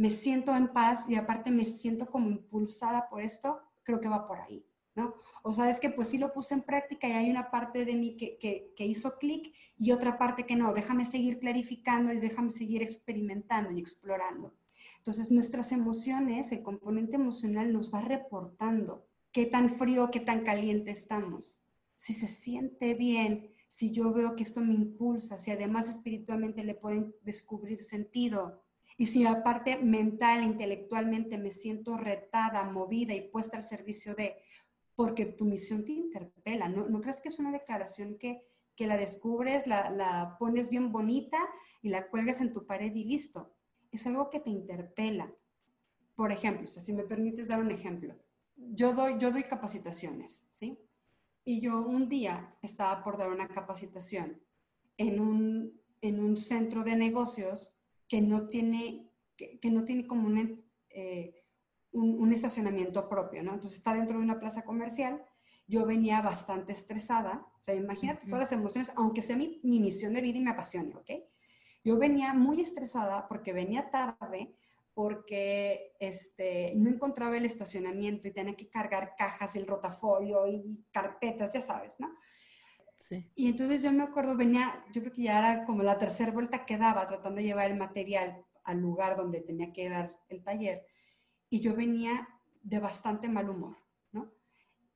[0.00, 4.26] me siento en paz y aparte me siento como impulsada por esto, creo que va
[4.26, 4.64] por ahí.
[4.94, 5.14] ¿No?
[5.42, 7.94] O sea, es que pues sí lo puse en práctica y hay una parte de
[7.94, 12.18] mí que, que, que hizo clic y otra parte que no, déjame seguir clarificando y
[12.18, 14.54] déjame seguir experimentando y explorando.
[14.96, 20.90] Entonces, nuestras emociones, el componente emocional nos va reportando qué tan frío, qué tan caliente
[20.90, 21.62] estamos.
[21.96, 26.74] Si se siente bien, si yo veo que esto me impulsa, si además espiritualmente le
[26.74, 28.62] pueden descubrir sentido,
[29.00, 34.36] y si aparte mental, intelectualmente me siento retada, movida y puesta al servicio de,
[34.94, 38.98] porque tu misión te interpela, ¿no, ¿no crees que es una declaración que, que la
[38.98, 41.38] descubres, la, la pones bien bonita
[41.80, 43.56] y la cuelgas en tu pared y listo?
[43.90, 45.34] es algo que te interpela.
[46.14, 48.14] Por ejemplo, si me permites dar un ejemplo,
[48.54, 50.78] yo doy, yo doy capacitaciones, ¿sí?
[51.42, 54.42] Y yo un día estaba por dar una capacitación
[54.98, 57.79] en un, en un centro de negocios
[58.10, 61.44] que no tiene, que, no tiene como un, eh,
[61.92, 63.54] un, estacionamiento propio, ¿no?
[63.54, 65.24] Entonces está dentro de una plaza comercial.
[65.68, 70.12] Yo venía bastante estresada, o sea, imagínate todas las emociones, aunque sea mi, mi misión
[70.12, 71.10] de vida y me apasione, ¿ok?
[71.84, 74.56] Yo venía muy estresada porque venía tarde,
[74.92, 81.54] porque este, no encontraba el estacionamiento y tenía que cargar cajas, el rotafolio y carpetas,
[81.54, 82.08] ya sabes, ¿no?
[83.34, 86.66] Y entonces yo me acuerdo, venía, yo creo que ya era como la tercera vuelta
[86.66, 90.84] que daba tratando de llevar el material al lugar donde tenía que dar el taller.
[91.48, 92.28] Y yo venía
[92.62, 93.76] de bastante mal humor,
[94.12, 94.30] ¿no?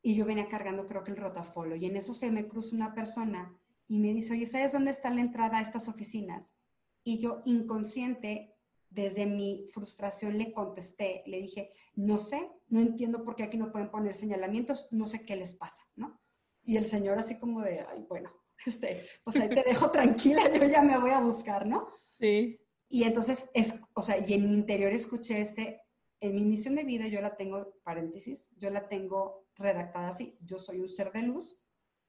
[0.03, 1.77] Y yo venía cargando creo que el rotafolio.
[1.77, 3.57] Y en eso se me cruza una persona
[3.89, 6.55] y me dice, oye, ¿sabes dónde está la entrada a estas oficinas?
[7.03, 8.55] Y yo inconsciente,
[8.91, 13.73] desde mi frustración, le contesté, le dije, no sé, no entiendo por qué aquí no
[13.73, 16.21] pueden poner señalamientos, no sé qué les pasa, ¿no?
[16.65, 18.31] Y el señor así como de, ay, bueno,
[18.67, 21.89] este, pues ahí te dejo tranquila, yo ya me voy a buscar, ¿no?
[22.19, 22.61] Sí.
[22.89, 25.83] Y entonces, es, o sea, y en mi interior escuché este,
[26.21, 30.59] en mi misión de vida yo la tengo, paréntesis, yo la tengo redactada así, yo
[30.59, 31.63] soy un ser de luz,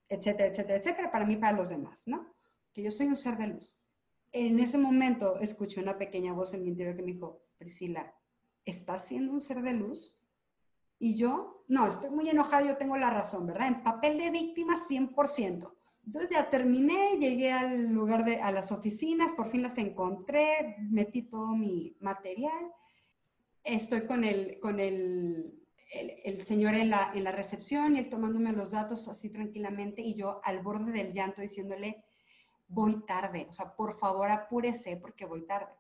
[0.08, 2.36] etcétera, etcétera, etcétera, para mí, para los demás, ¿no?
[2.72, 3.80] Que yo soy un ser de luz
[4.36, 8.13] en ese momento escuché una pequeña voz en mi interior que me dijo, Priscila,
[8.65, 10.20] ¿estás siendo un ser de luz?
[11.00, 13.68] Y yo, no, estoy muy enojada, yo tengo la razón, ¿verdad?
[13.68, 15.72] En papel de víctima 100%.
[16.06, 21.24] Entonces ya terminé, llegué al lugar de, a las oficinas, por fin las encontré, metí
[21.24, 22.72] todo mi material.
[23.64, 28.52] Estoy con el, con el, el, señor en la, en la recepción y él tomándome
[28.52, 32.04] los datos así tranquilamente y yo al borde del llanto diciéndole,
[32.68, 35.74] voy tarde, o sea, por favor apúrese porque voy tarde.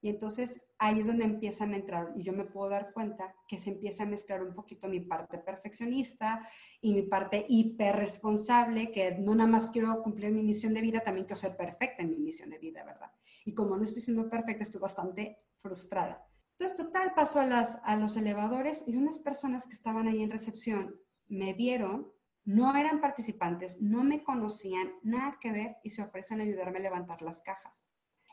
[0.00, 3.58] Y entonces ahí es donde empiezan a entrar y yo me puedo dar cuenta que
[3.58, 6.46] se empieza a mezclar un poquito mi parte perfeccionista
[6.80, 11.26] y mi parte hiperresponsable, que no nada más quiero cumplir mi misión de vida, también
[11.26, 13.10] quiero ser perfecta en mi misión de vida, ¿verdad?
[13.44, 16.24] Y como no estoy siendo perfecta, estoy bastante frustrada.
[16.52, 20.30] Entonces, total, paso a, las, a los elevadores y unas personas que estaban ahí en
[20.30, 20.96] recepción
[21.28, 22.12] me vieron
[22.44, 26.82] no eran participantes, no me conocían, nada que ver y se ofrecen a ayudarme a
[26.82, 27.87] levantar las cajas.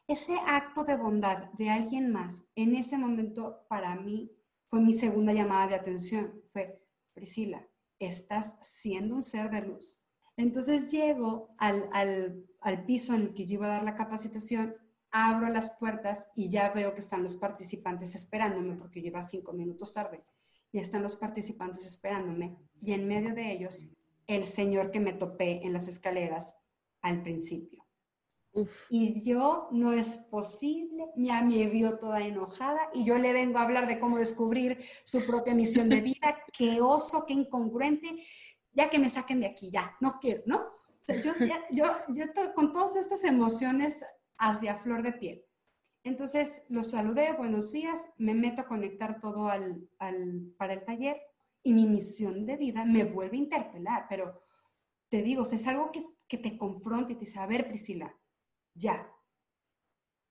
[0.08, 4.32] Ese acto de bondad de alguien más en ese momento para mí
[4.68, 6.42] fue mi segunda llamada de atención.
[6.54, 6.80] Fue,
[7.14, 10.06] Priscila, estás siendo un ser de luz.
[10.38, 11.90] Entonces llego al,
[12.62, 14.76] al piso en el que yo iba a dar la capacitación,
[15.10, 19.94] abro las puertas y ya veo que están los participantes esperándome porque iba cinco minutos
[19.94, 20.24] tarde.
[20.72, 23.94] Y están los participantes esperándome y en medio de ellos
[24.28, 26.58] el señor que me topé en las escaleras
[27.02, 27.85] al principio.
[28.90, 33.64] Y yo, no es posible, ya me vio toda enojada y yo le vengo a
[33.64, 36.38] hablar de cómo descubrir su propia misión de vida.
[36.58, 38.08] qué oso, qué incongruente,
[38.72, 40.76] ya que me saquen de aquí, ya, no quiero, ¿no?
[41.08, 41.34] yo,
[41.72, 44.04] yo, yo con todas estas emociones
[44.38, 45.46] hacia flor de piel.
[46.04, 51.20] Entonces los saludé, buenos días, me meto a conectar todo al, al, para el taller
[51.64, 54.44] y mi misión de vida me vuelve a interpelar, pero
[55.10, 58.16] te digo, es algo que, que te confronta y te dice, a ver, Priscila,
[58.76, 59.12] ya,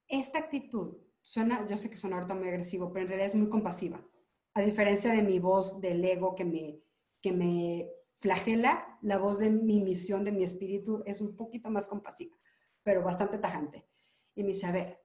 [0.06, 3.48] esta actitud suena, yo sé que suena ahorita muy agresivo, pero en realidad es muy
[3.48, 4.06] compasiva.
[4.52, 6.80] A diferencia de mi voz del ego que me,
[7.20, 11.86] que me flagela, la voz de mi misión, de mi espíritu, es un poquito más
[11.86, 12.36] compasiva,
[12.82, 13.88] pero bastante tajante.
[14.34, 15.02] Y me dice, a ver,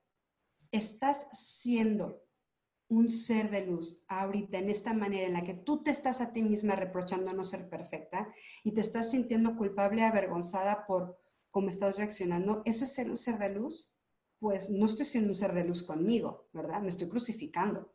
[0.72, 2.24] estás siendo
[2.90, 6.32] un ser de luz ahorita en esta manera en la que tú te estás a
[6.34, 8.34] ti misma reprochando no ser perfecta
[8.64, 11.20] y te estás sintiendo culpable, avergonzada por
[11.52, 13.94] cómo estás reaccionando, ¿eso es ser un ser de luz?
[14.40, 16.82] Pues no estoy siendo un ser de luz conmigo, ¿verdad?
[16.82, 17.94] Me estoy crucificando.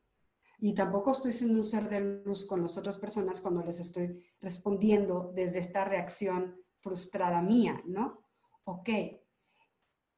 [0.59, 4.25] Y tampoco estoy siendo un ser de luz con las otras personas cuando les estoy
[4.41, 8.21] respondiendo desde esta reacción frustrada mía, ¿no?
[8.65, 8.89] Ok,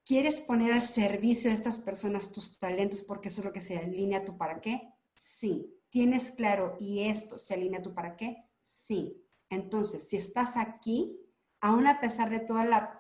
[0.05, 3.79] ¿quieres poner al servicio de estas personas tus talentos porque eso es lo que se
[3.79, 4.93] alinea a tu para qué?
[5.15, 5.73] Sí.
[5.89, 8.37] ¿Tienes claro y esto se alinea a tu para qué?
[8.61, 9.25] Sí.
[9.49, 11.19] Entonces, si estás aquí,
[11.61, 12.96] aún a pesar de toda la,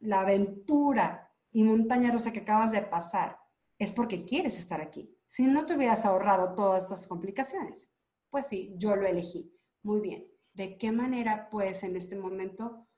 [0.00, 3.38] la aventura y montaña rusa que acabas de pasar,
[3.78, 7.94] es porque quieres estar aquí si no te hubieras ahorrado todas estas complicaciones.
[8.30, 9.54] Pues sí, yo lo elegí.
[9.82, 10.26] Muy bien.
[10.54, 12.88] ¿De qué manera puedes en este momento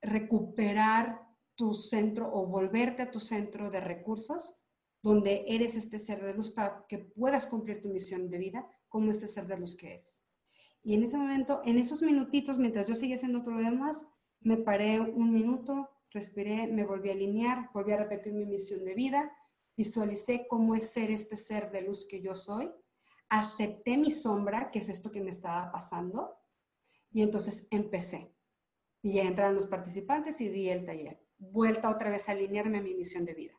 [0.00, 1.22] recuperar
[1.54, 4.60] tu centro o volverte a tu centro de recursos
[5.02, 9.10] donde eres este ser de luz para que puedas cumplir tu misión de vida como
[9.10, 10.28] este ser de luz que eres?
[10.82, 14.08] Y en ese momento, en esos minutitos, mientras yo seguía haciendo todo lo demás,
[14.40, 18.94] me paré un minuto, respiré, me volví a alinear, volví a repetir mi misión de
[18.94, 19.32] vida
[19.76, 22.72] visualicé cómo es ser este ser de luz que yo soy,
[23.28, 26.38] acepté mi sombra, que es esto que me estaba pasando,
[27.12, 28.34] y entonces empecé.
[29.02, 31.22] Y ya entraron los participantes y di el taller.
[31.38, 33.52] Vuelta otra vez a alinearme a mi misión de vida.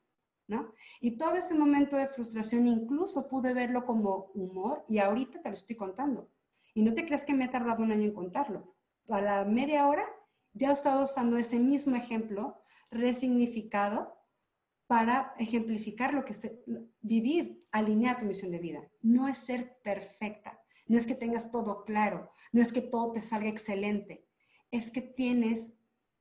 [0.49, 0.73] ¿No?
[1.01, 5.53] Y todo ese momento de frustración incluso pude verlo como humor y ahorita te lo
[5.53, 6.31] estoy contando.
[6.73, 8.77] Y no te creas que me ha tardado un año en contarlo.
[9.09, 10.05] A la media hora
[10.57, 12.57] ya he estado usando ese mismo ejemplo
[12.89, 14.17] resignificado
[14.87, 16.49] para ejemplificar lo que es
[17.01, 18.89] vivir alinear tu misión de vida.
[19.01, 23.21] No es ser perfecta, no es que tengas todo claro, no es que todo te
[23.21, 24.25] salga excelente,
[24.71, 25.73] es que tienes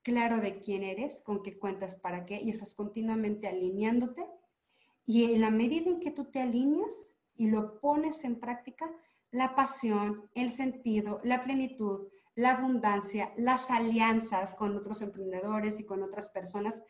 [0.03, 4.25] claro de quién eres, con qué cuentas, para qué, y estás continuamente alineándote.
[5.05, 8.87] Y en la medida en que tú te alineas y lo pones en práctica,
[9.31, 16.03] la pasión, el sentido, la plenitud, la abundancia, las alianzas con otros emprendedores y con
[16.03, 16.85] otras personas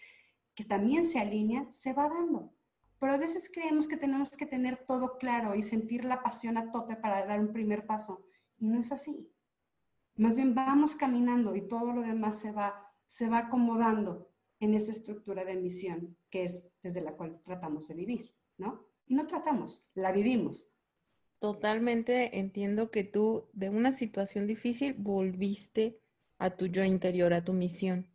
[0.54, 2.52] que también se alinean, se va dando.
[2.98, 6.70] Pero a veces creemos que tenemos que tener todo claro y sentir la pasión a
[6.70, 8.26] tope para dar un primer paso.
[8.58, 9.30] Y no es así.
[10.16, 14.90] Más bien vamos caminando y todo lo demás se va, se va acomodando en esa
[14.90, 18.86] estructura de misión que es desde la cual tratamos de vivir, ¿no?
[19.06, 20.75] Y no tratamos, la vivimos.
[21.38, 26.00] Totalmente entiendo que tú de una situación difícil volviste
[26.38, 28.08] a tu yo interior, a tu misión.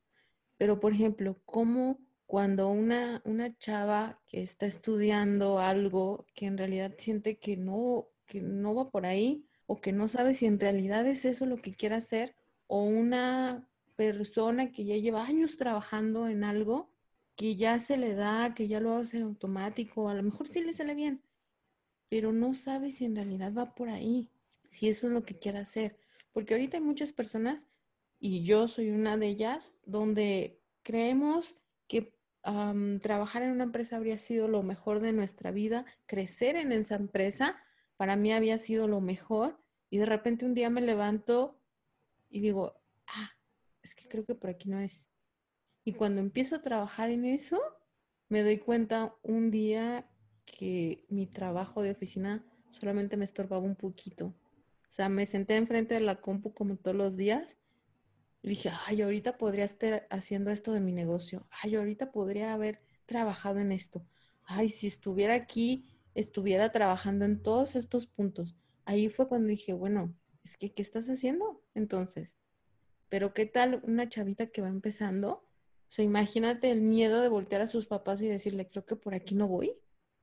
[0.57, 6.93] Pero, por ejemplo, ¿cómo cuando una, una chava que está estudiando algo que en realidad
[6.97, 11.05] siente que no, que no va por ahí o que no sabe si en realidad
[11.07, 12.36] es eso lo que quiere hacer,
[12.67, 16.89] o una persona que ya lleva años trabajando en algo
[17.36, 20.63] que ya se le da, que ya lo hace en automático, a lo mejor sí
[20.63, 21.22] le sale bien,
[22.12, 24.30] pero no sabe si en realidad va por ahí,
[24.68, 25.97] si eso es lo que quiere hacer.
[26.34, 27.70] Porque ahorita hay muchas personas,
[28.20, 31.55] y yo soy una de ellas, donde creemos
[31.88, 32.14] que
[33.01, 37.55] trabajar en una empresa habría sido lo mejor de nuestra vida, crecer en esa empresa
[37.95, 41.62] para mí había sido lo mejor y de repente un día me levanto
[42.30, 43.32] y digo, ah,
[43.84, 45.12] es que creo que por aquí no es.
[45.86, 47.62] Y cuando empiezo a trabajar en eso,
[48.28, 50.11] me doy cuenta un día
[50.52, 54.28] que mi trabajo de oficina solamente me estorbaba un poquito.
[54.28, 57.58] O sea, me senté enfrente de la compu como todos los días
[58.43, 61.47] y dije, ay, ahorita podría estar haciendo esto de mi negocio.
[61.64, 64.06] Ay, ahorita podría haber trabajado en esto.
[64.43, 65.86] Ay, si estuviera aquí,
[66.16, 68.58] estuviera trabajando en todos estos puntos.
[68.86, 72.36] Ahí fue cuando dije, bueno, es que, ¿qué estás haciendo entonces?
[73.10, 75.32] Pero ¿qué tal una chavita que va empezando?
[75.32, 79.14] O sea, imagínate el miedo de voltear a sus papás y decirle, creo que por
[79.14, 79.76] aquí no voy.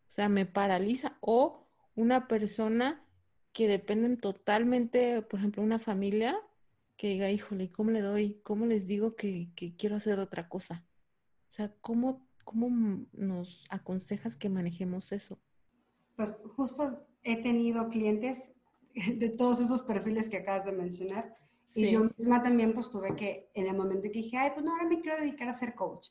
[0.08, 1.18] O sea, me paraliza.
[1.20, 3.04] O una persona
[3.52, 6.40] que dependen totalmente, por ejemplo, una familia
[6.96, 8.40] que diga, híjole, ¿cómo le doy?
[8.42, 10.86] ¿Cómo les digo que, quiero hacer otra cosa?
[11.48, 15.38] O sea, ¿cómo, ¿cómo nos aconsejas que manejemos eso?
[16.16, 18.54] Pues justo he tenido clientes
[19.16, 21.34] de todos esos perfiles que acabas de mencionar.
[21.74, 24.64] Y yo misma también pues tuve que, en el momento en que dije, ay, pues
[24.64, 26.08] no, ahora me quiero dedicar a ser coach.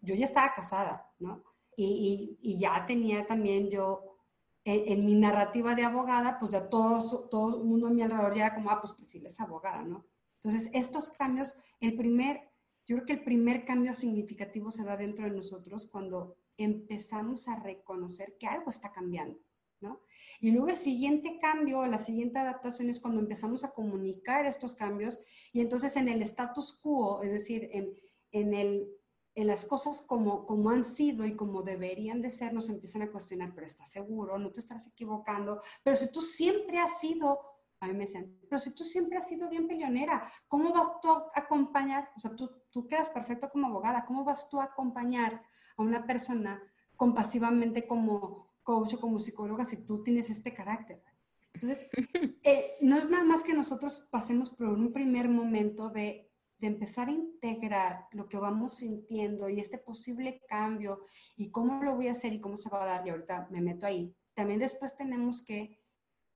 [0.00, 1.44] Yo ya estaba casada, ¿no?
[1.76, 4.18] Y, y, ya tenía también yo,
[4.64, 8.46] en, mi narrativa de abogada, pues ya todo, todo el mundo a mi alrededor ya
[8.46, 10.06] era como, ah, pues, pues sí, es abogada, ¿no?
[10.36, 12.50] Entonces, estos cambios, el primer,
[12.86, 17.60] yo creo que el primer cambio significativo se da dentro de nosotros cuando empezamos a
[17.60, 19.38] reconocer que algo está cambiando.
[19.80, 20.00] ¿no?
[20.40, 25.20] Y luego el siguiente cambio, la siguiente adaptación es cuando empezamos a comunicar estos cambios
[25.52, 27.94] y entonces en el status quo, es decir, en,
[28.32, 28.88] en, el,
[29.36, 33.12] en las cosas como, como han sido y como deberían de ser, nos empiezan a
[33.12, 37.38] cuestionar, pero estás seguro, no te estás equivocando, pero si tú siempre has sido,
[37.80, 41.10] a mí me dicen, pero si tú siempre has sido bien peleonera, ¿cómo vas tú
[41.10, 42.10] a acompañar?
[42.16, 45.42] O sea, tú, tú quedas perfecto como abogada, ¿cómo vas tú a acompañar
[45.76, 46.62] a una persona
[46.96, 51.04] compasivamente como coach o como psicóloga si tú tienes este carácter?
[51.52, 51.90] Entonces,
[52.42, 56.25] eh, no es nada más que nosotros pasemos por un primer momento de
[56.58, 61.00] de empezar a integrar lo que vamos sintiendo y este posible cambio
[61.36, 63.60] y cómo lo voy a hacer y cómo se va a dar, y ahorita me
[63.60, 65.82] meto ahí, también después tenemos que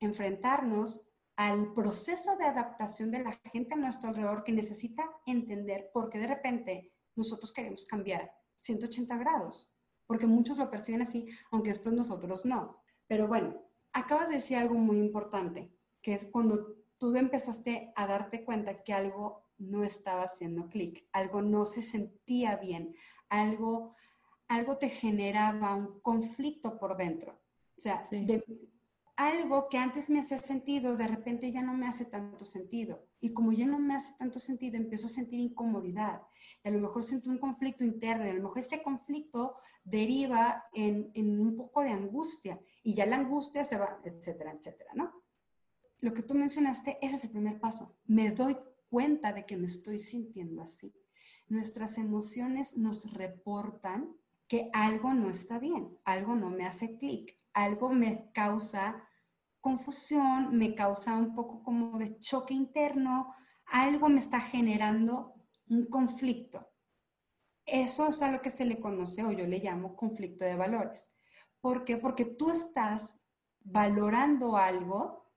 [0.01, 6.11] enfrentarnos al proceso de adaptación de la gente a nuestro alrededor que necesita entender por
[6.11, 9.73] qué de repente nosotros queremos cambiar 180 grados,
[10.07, 12.83] porque muchos lo perciben así, aunque después nosotros no.
[13.07, 13.63] Pero bueno,
[13.93, 18.93] acabas de decir algo muy importante, que es cuando tú empezaste a darte cuenta que
[18.93, 22.95] algo no estaba haciendo clic, algo no se sentía bien,
[23.29, 23.95] algo,
[24.49, 27.41] algo te generaba un conflicto por dentro.
[27.77, 28.03] O sea,
[29.17, 33.07] algo que antes me hacía sentido, de repente ya no me hace tanto sentido.
[33.21, 36.23] Y como ya no me hace tanto sentido, empiezo a sentir incomodidad.
[36.65, 41.11] a lo mejor siento un conflicto interno, y a lo mejor este conflicto deriva en,
[41.15, 42.59] en un poco de angustia.
[42.83, 45.23] Y ya la angustia se va, etcétera, etcétera, ¿no?
[46.01, 47.99] Lo que tú mencionaste, ese es el primer paso.
[48.07, 48.57] Me doy
[48.91, 50.93] cuenta de que me estoy sintiendo así.
[51.49, 54.17] Nuestras emociones nos reportan
[54.47, 59.09] que algo no está bien, algo no me hace clic, algo me causa
[59.61, 63.33] confusión, me causa un poco como de choque interno,
[63.67, 65.35] algo me está generando
[65.69, 66.69] un conflicto.
[67.65, 71.17] Eso es a lo que se le conoce o yo le llamo conflicto de valores.
[71.61, 71.97] ¿Por qué?
[71.97, 73.21] Porque tú estás
[73.61, 75.31] valorando algo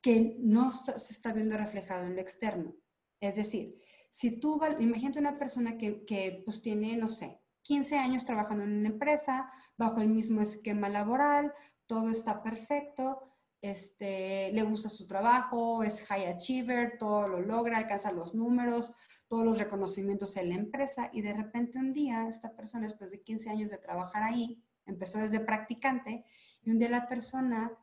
[0.00, 2.74] que no se está viendo reflejado en lo externo.
[3.20, 3.76] Es decir,
[4.10, 8.88] si tú, imagínate una persona que, pues tiene, no sé, 15 años trabajando en una
[8.88, 11.52] empresa, bajo el mismo esquema laboral,
[11.86, 13.20] todo está perfecto,
[13.60, 18.94] este, le gusta su trabajo, es high achiever, todo lo logra, alcanza los números,
[19.28, 23.22] todos los reconocimientos en la empresa y de repente un día esta persona, después de
[23.22, 26.24] 15 años de trabajar ahí, empezó desde practicante
[26.62, 27.76] y un día la persona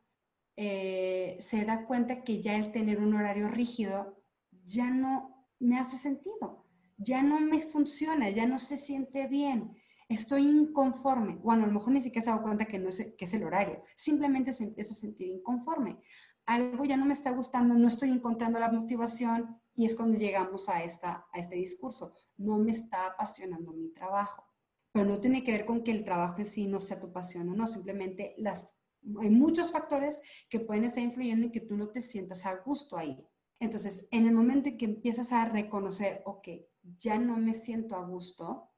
[0.56, 4.23] eh, se da cuenta que ya el tener un horario rígido
[4.64, 6.66] ya no me hace sentido,
[6.98, 9.76] ya no me funciona, ya no se siente bien,
[10.10, 11.36] estoy inconforme.
[11.36, 13.34] Bueno, a lo mejor ni siquiera se ha dado cuenta que, no es, que es
[13.34, 16.00] el horario, simplemente se empieza a sentir inconforme.
[16.46, 20.68] Algo ya no me está gustando, no estoy encontrando la motivación y es cuando llegamos
[20.68, 22.14] a, esta, a este discurso.
[22.38, 24.44] No me está apasionando mi trabajo.
[24.92, 27.50] Pero no tiene que ver con que el trabajo en sí no sea tu pasión
[27.50, 28.84] o no, simplemente las,
[29.20, 32.98] hay muchos factores que pueden estar influyendo en que tú no te sientas a gusto
[32.98, 33.26] ahí.
[33.64, 36.50] Entonces, en el momento en que empiezas a reconocer, ok,
[36.98, 38.72] ya no me siento a gusto,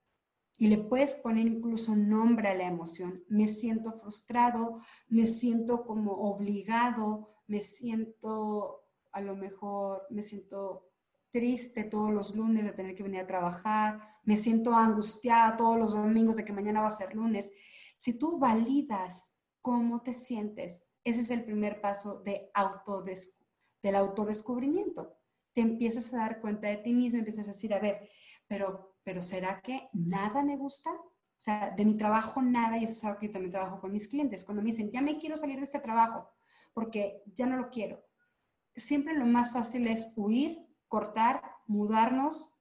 [0.59, 4.75] y le puedes poner incluso nombre a la emoción, me siento frustrado,
[5.07, 10.91] me siento como obligado, me siento, a lo mejor, me siento
[11.31, 15.95] triste todos los lunes de tener que venir a trabajar, me siento angustiada todos los
[15.95, 17.51] domingos de que mañana va a ser lunes.
[17.97, 23.44] Si tú validas cómo te sientes, ese es el primer paso de autodescubrimiento
[23.85, 25.15] del autodescubrimiento.
[25.53, 28.09] Te empiezas a dar cuenta de ti mismo, empiezas a decir, a ver,
[28.47, 30.89] pero, pero ¿será que nada me gusta?
[30.91, 33.91] O sea, de mi trabajo nada, y eso es algo que yo también trabajo con
[33.91, 36.31] mis clientes, cuando me dicen, ya me quiero salir de este trabajo,
[36.73, 38.03] porque ya no lo quiero.
[38.75, 42.53] Siempre lo más fácil es huir, cortar, mudarnos.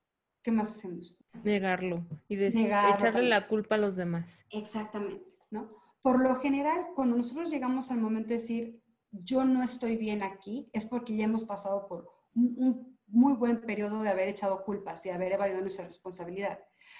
[0.42, 1.16] ¿Qué más hacemos?
[1.42, 4.44] Negarlo y decir, echarle la culpa a los demás.
[4.50, 5.70] Exactamente, ¿no?
[6.02, 8.83] Por lo general, cuando nosotros llegamos al momento de decir,
[9.22, 14.02] yo no estoy bien aquí, es porque ya hemos pasado por un, muy buen periodo
[14.02, 16.58] de haber echado culpas y haber evadido nuestra responsabilidad.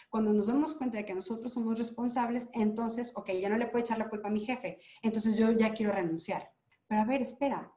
[0.08, 3.84] Cuando nos damos cuenta de que nosotros somos responsables, entonces, ok, ya no le puedo
[3.84, 6.52] echar la culpa a mi jefe, entonces yo ya quiero renunciar.
[6.86, 7.72] Pero a ver, espera,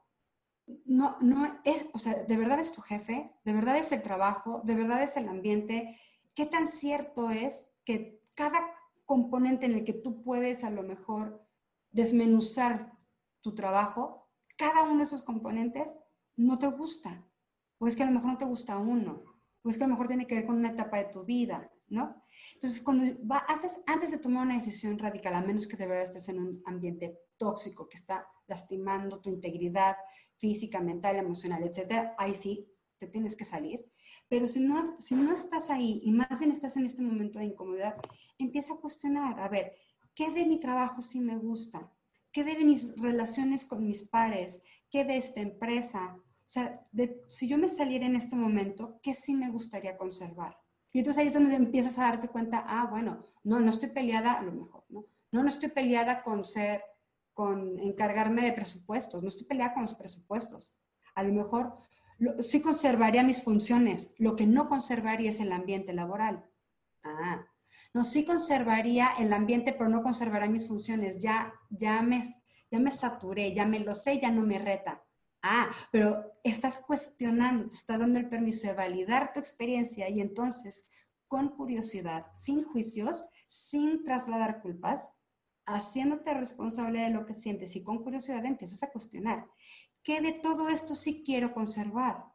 [0.84, 3.32] no, no es, o sea, ¿de verdad es tu jefe?
[3.44, 4.62] ¿De verdad es el trabajo?
[4.64, 5.98] ¿De verdad es el ambiente?
[6.34, 8.60] ¿Qué tan cierto es que cada
[9.04, 11.44] componente en el que tú puedes a lo mejor
[11.90, 12.92] desmenuzar
[13.40, 14.27] tu trabajo
[14.58, 16.00] cada uno de esos componentes
[16.36, 17.26] no te gusta,
[17.78, 19.22] o es que a lo mejor no te gusta uno,
[19.62, 21.70] o es que a lo mejor tiene que ver con una etapa de tu vida,
[21.88, 22.22] ¿no?
[22.54, 23.04] Entonces, cuando
[23.48, 26.62] haces, antes de tomar una decisión radical, a menos que de verdad estés en un
[26.66, 29.96] ambiente tóxico que está lastimando tu integridad
[30.36, 33.84] física, mental, emocional, etcétera, ahí sí te tienes que salir.
[34.28, 37.46] Pero si no, si no estás ahí y más bien estás en este momento de
[37.46, 37.94] incomodidad,
[38.38, 39.72] empieza a cuestionar, a ver,
[40.14, 41.92] ¿qué de mi trabajo sí me gusta?
[42.32, 44.62] ¿Qué de mis relaciones con mis pares?
[44.90, 46.16] ¿Qué de esta empresa?
[46.16, 46.86] O sea,
[47.26, 50.58] si yo me saliera en este momento, ¿qué sí me gustaría conservar?
[50.92, 54.34] Y entonces ahí es donde empiezas a darte cuenta, ah, bueno, no, no estoy peleada,
[54.34, 55.06] a lo mejor, ¿no?
[55.30, 56.82] No, estoy peleada con ser,
[57.34, 60.80] con encargarme de presupuestos, no estoy peleada con los presupuestos.
[61.14, 61.76] A lo mejor
[62.40, 66.48] sí conservaría mis funciones, lo que no conservaría es el ambiente laboral.
[67.04, 67.46] Ah,
[67.94, 71.18] no, sí conservaría el ambiente, pero no conservaría mis funciones.
[71.18, 72.22] Ya, ya, me,
[72.70, 75.02] ya me saturé, ya me lo sé, ya no me reta.
[75.42, 80.90] Ah, pero estás cuestionando, te estás dando el permiso de validar tu experiencia y entonces,
[81.28, 85.18] con curiosidad, sin juicios, sin trasladar culpas,
[85.64, 89.46] haciéndote responsable de lo que sientes y con curiosidad empiezas a cuestionar.
[90.02, 92.27] ¿Qué de todo esto sí quiero conservar?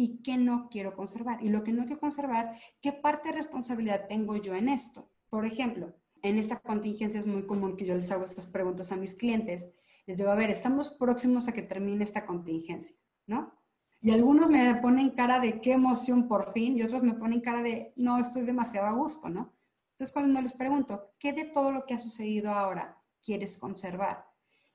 [0.00, 1.42] ¿Y qué no quiero conservar?
[1.42, 5.10] Y lo que no quiero conservar, ¿qué parte de responsabilidad tengo yo en esto?
[5.28, 8.96] Por ejemplo, en esta contingencia es muy común que yo les hago estas preguntas a
[8.96, 9.72] mis clientes
[10.06, 12.96] les digo, a ver, estamos próximos a que termine esta contingencia,
[13.26, 13.54] ¿no?
[14.00, 17.62] Y algunos me ponen cara de qué emoción por fin y otros me ponen cara
[17.62, 19.54] de no, estoy demasiado a gusto, ¿no?
[19.90, 24.26] Entonces cuando les pregunto, ¿qué de todo lo que ha sucedido ahora quieres conservar?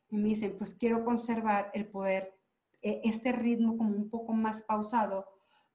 [0.10, 2.35] Y me dicen, pues quiero conservar el poder,
[3.04, 5.26] este ritmo como un poco más pausado,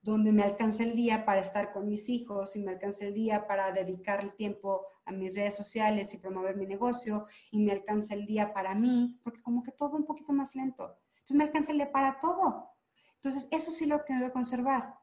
[0.03, 3.47] donde me alcance el día para estar con mis hijos y me alcance el día
[3.47, 8.15] para dedicar el tiempo a mis redes sociales y promover mi negocio y me alcance
[8.15, 10.97] el día para mí, porque como que todo va un poquito más lento.
[11.15, 12.71] Entonces me alcanza el día para todo.
[13.17, 14.95] Entonces eso sí lo quiero conservar.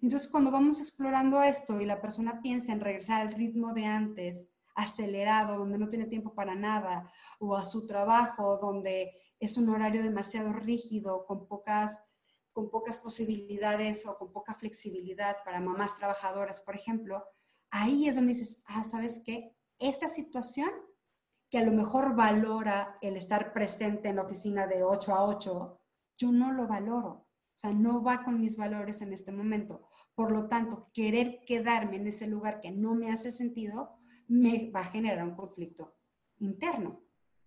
[0.00, 4.52] Entonces cuando vamos explorando esto y la persona piensa en regresar al ritmo de antes,
[4.76, 9.12] acelerado, donde no tiene tiempo para nada, o a su trabajo, donde
[9.44, 12.02] es un horario demasiado rígido, con pocas
[12.54, 17.24] con pocas posibilidades o con poca flexibilidad para mamás trabajadoras, por ejemplo,
[17.70, 19.56] ahí es donde dices, ah, ¿sabes qué?
[19.80, 20.70] Esta situación
[21.50, 25.80] que a lo mejor valora el estar presente en la oficina de 8 a 8,
[26.16, 27.08] yo no lo valoro.
[27.08, 29.86] O sea, no va con mis valores en este momento.
[30.14, 33.94] Por lo tanto, querer quedarme en ese lugar que no me hace sentido,
[34.26, 35.96] me va a generar un conflicto
[36.38, 37.03] interno.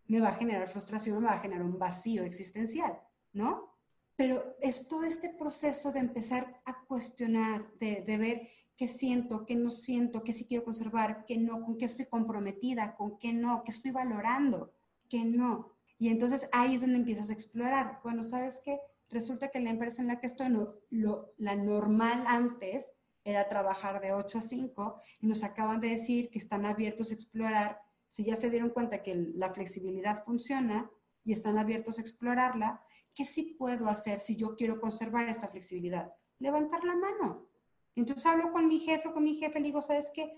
[0.08, 3.00] Me va a generar frustración, me va a generar un vacío existencial,
[3.34, 3.78] ¿no?
[4.18, 9.70] pero es todo este proceso de empezar a cuestionar, de, ver qué siento, qué no
[9.70, 13.70] siento, qué sí quiero conservar, qué no, con qué estoy comprometida, con qué no, qué
[13.70, 14.74] estoy valorando,
[15.08, 15.72] qué no.
[16.00, 18.00] Y entonces ahí es donde empiezas a explorar.
[18.04, 18.80] Bueno, ¿sabes qué?
[19.10, 20.48] Resulta que la empresa en la que estoy,
[20.90, 22.94] lo, la normal antes
[23.24, 27.14] era trabajar de 8 a 5 y nos acaban de decir que están abiertos a
[27.14, 27.80] explorar,
[28.10, 30.90] si ya se dieron cuenta que la flexibilidad funciona
[31.24, 32.82] y están abiertos a explorarla,
[33.14, 36.12] ¿qué sí puedo hacer si yo quiero conservar esta flexibilidad?
[36.40, 37.50] Levantar la mano.
[37.96, 40.38] Entonces hablo con mi jefe, con mi jefe, le digo, ¿sabes qué?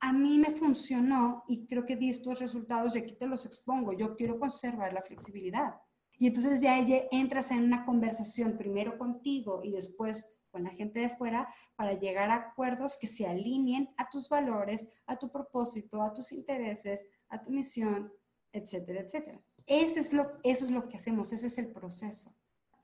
[0.00, 3.94] A mí me funcionó y creo que di estos resultados y aquí te los expongo.
[3.94, 5.76] Yo quiero conservar la flexibilidad.
[6.18, 6.78] Y entonces ya
[7.10, 12.30] entras en una conversación primero contigo y después con la gente de fuera para llegar
[12.30, 17.42] a acuerdos que se alineen a tus valores, a tu propósito, a tus intereses, a
[17.42, 18.12] tu misión,
[18.52, 19.42] etcétera, etcétera.
[19.66, 22.30] Eso es, lo, eso es lo que hacemos, ese es el proceso.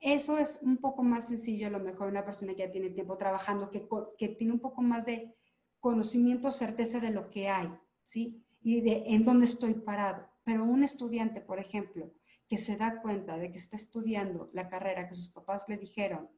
[0.01, 3.15] Eso es un poco más sencillo, a lo mejor una persona que ya tiene tiempo
[3.15, 5.33] trabajando, que, que tiene un poco más de
[5.79, 7.69] conocimiento, certeza de lo que hay,
[8.03, 8.45] ¿sí?
[8.61, 10.27] Y de en dónde estoy parado.
[10.43, 12.11] Pero un estudiante, por ejemplo,
[12.49, 16.29] que se da cuenta de que está estudiando la carrera que sus papás le dijeron,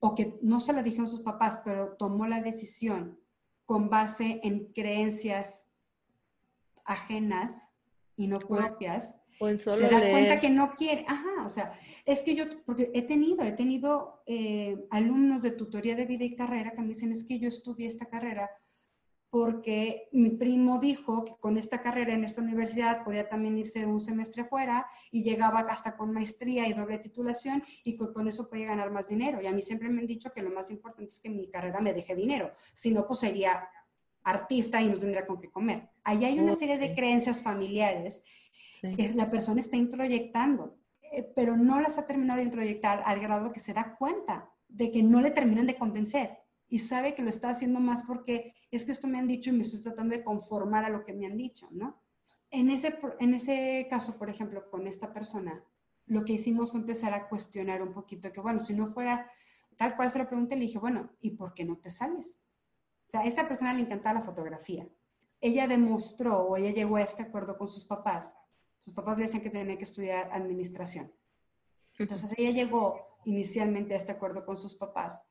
[0.00, 3.20] o que no se la dijeron sus papás, pero tomó la decisión
[3.66, 5.72] con base en creencias
[6.84, 7.68] ajenas
[8.16, 11.72] y no propias, se da cuenta que no quiere, ajá, o sea,
[12.04, 16.34] es que yo, porque he tenido, he tenido eh, alumnos de tutoría de vida y
[16.34, 18.50] carrera que me dicen, es que yo estudié esta carrera
[19.30, 24.00] porque mi primo dijo que con esta carrera en esta universidad podía también irse un
[24.00, 28.66] semestre fuera y llegaba hasta con maestría y doble titulación y con, con eso podía
[28.66, 29.38] ganar más dinero.
[29.40, 31.80] Y a mí siempre me han dicho que lo más importante es que mi carrera
[31.80, 33.68] me deje dinero, si no, pues sería
[34.24, 35.88] artista y no tendría con qué comer.
[36.02, 38.24] Ahí hay una serie de creencias familiares
[38.82, 40.76] que la persona está introyectando,
[41.12, 44.90] eh, pero no las ha terminado de introyectar al grado que se da cuenta de
[44.90, 46.39] que no le terminan de convencer
[46.70, 49.52] y sabe que lo está haciendo más porque es que esto me han dicho y
[49.52, 52.02] me estoy tratando de conformar a lo que me han dicho, ¿no?
[52.50, 55.62] En ese, en ese caso, por ejemplo, con esta persona,
[56.06, 59.30] lo que hicimos fue empezar a cuestionar un poquito que, bueno, si no fuera
[59.76, 62.42] tal cual se lo pregunté, le dije, bueno, ¿y por qué no te sales?
[63.06, 64.88] O sea, a esta persona le encantaba la fotografía.
[65.40, 68.36] Ella demostró o ella llegó a este acuerdo con sus papás
[68.80, 71.12] sus papás le decían que tenía que estudiar administración.
[71.98, 75.22] Entonces ella llegó inicialmente a este acuerdo con sus papás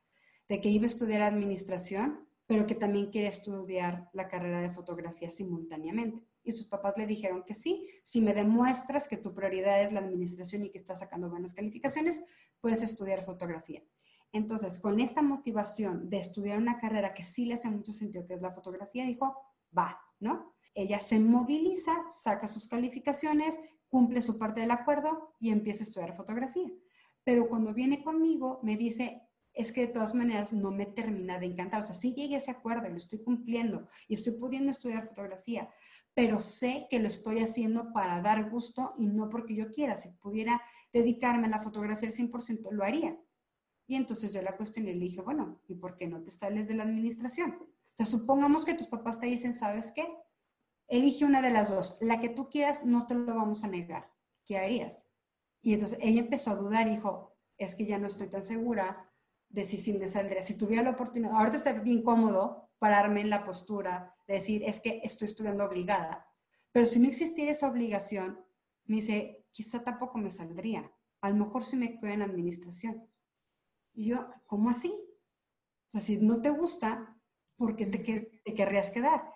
[0.50, 5.30] de que iba a estudiar administración, pero que también quiere estudiar la carrera de fotografía
[5.30, 6.28] simultáneamente.
[6.44, 10.00] Y sus papás le dijeron que sí, si me demuestras que tu prioridad es la
[10.00, 12.26] administración y que estás sacando buenas calificaciones,
[12.60, 13.84] puedes estudiar fotografía.
[14.32, 18.34] Entonces, con esta motivación de estudiar una carrera que sí le hace mucho sentido, que
[18.34, 19.36] es la fotografía, dijo,
[19.78, 20.56] va, ¿no?
[20.74, 26.14] Ella se moviliza, saca sus calificaciones, cumple su parte del acuerdo y empieza a estudiar
[26.14, 26.70] fotografía.
[27.24, 31.48] Pero cuando viene conmigo, me dice, es que de todas maneras no me termina de
[31.48, 31.82] encantar.
[31.82, 35.70] O sea, sí llegué a ese acuerdo, lo estoy cumpliendo y estoy pudiendo estudiar fotografía,
[36.14, 39.96] pero sé que lo estoy haciendo para dar gusto y no porque yo quiera.
[39.96, 40.62] Si pudiera
[40.94, 43.20] dedicarme a la fotografía al 100%, lo haría.
[43.88, 46.68] Y entonces yo la cuestioné y le dije, bueno, ¿y por qué no te sales
[46.68, 47.58] de la administración?
[47.60, 50.08] O sea, supongamos que tus papás te dicen, ¿sabes qué?
[50.88, 51.98] Elige una de las dos.
[52.02, 54.12] La que tú quieras, no te lo vamos a negar.
[54.46, 55.12] ¿Qué harías?
[55.62, 59.09] Y entonces ella empezó a dudar dijo, es que ya no estoy tan segura
[59.50, 60.44] de si, si me saldría.
[60.44, 64.80] Si tuviera la oportunidad, ahorita está bien cómodo pararme en la postura de decir, es
[64.80, 66.28] que estoy estudiando obligada.
[66.72, 68.40] Pero si no existiera esa obligación,
[68.86, 70.92] me dice, quizá tampoco me saldría.
[71.22, 73.08] A lo mejor si me quedo en administración.
[73.94, 74.90] Y yo, ¿cómo así?
[74.90, 77.20] O sea, si no te gusta,
[77.56, 79.34] ¿por qué te, te querrías quedar?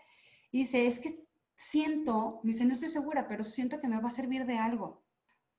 [0.52, 4.08] Y dice, es que siento, me dice, no estoy segura, pero siento que me va
[4.08, 5.04] a servir de algo.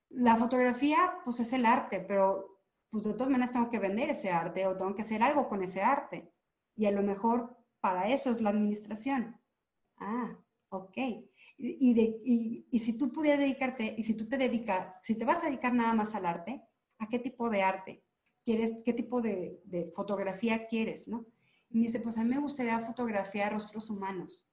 [0.08, 2.53] La fotografía, pues es el arte, pero
[2.94, 5.64] pues de todas maneras tengo que vender ese arte o tengo que hacer algo con
[5.64, 6.32] ese arte.
[6.76, 9.36] Y a lo mejor para eso es la administración.
[9.96, 10.38] Ah,
[10.68, 10.96] ok.
[11.58, 15.42] Y, de, y, si tú pudieras dedicarte, y si tú te dedicas, si te vas
[15.42, 16.62] a dedicar nada más al arte,
[16.98, 18.04] ¿a qué tipo de arte?
[18.44, 21.08] ¿Quieres, ¿Qué tipo de, de fotografía quieres?
[21.08, 21.26] ¿no?
[21.70, 24.48] Y me dice, pues a mí me gustaría fotografiar rostros humanos.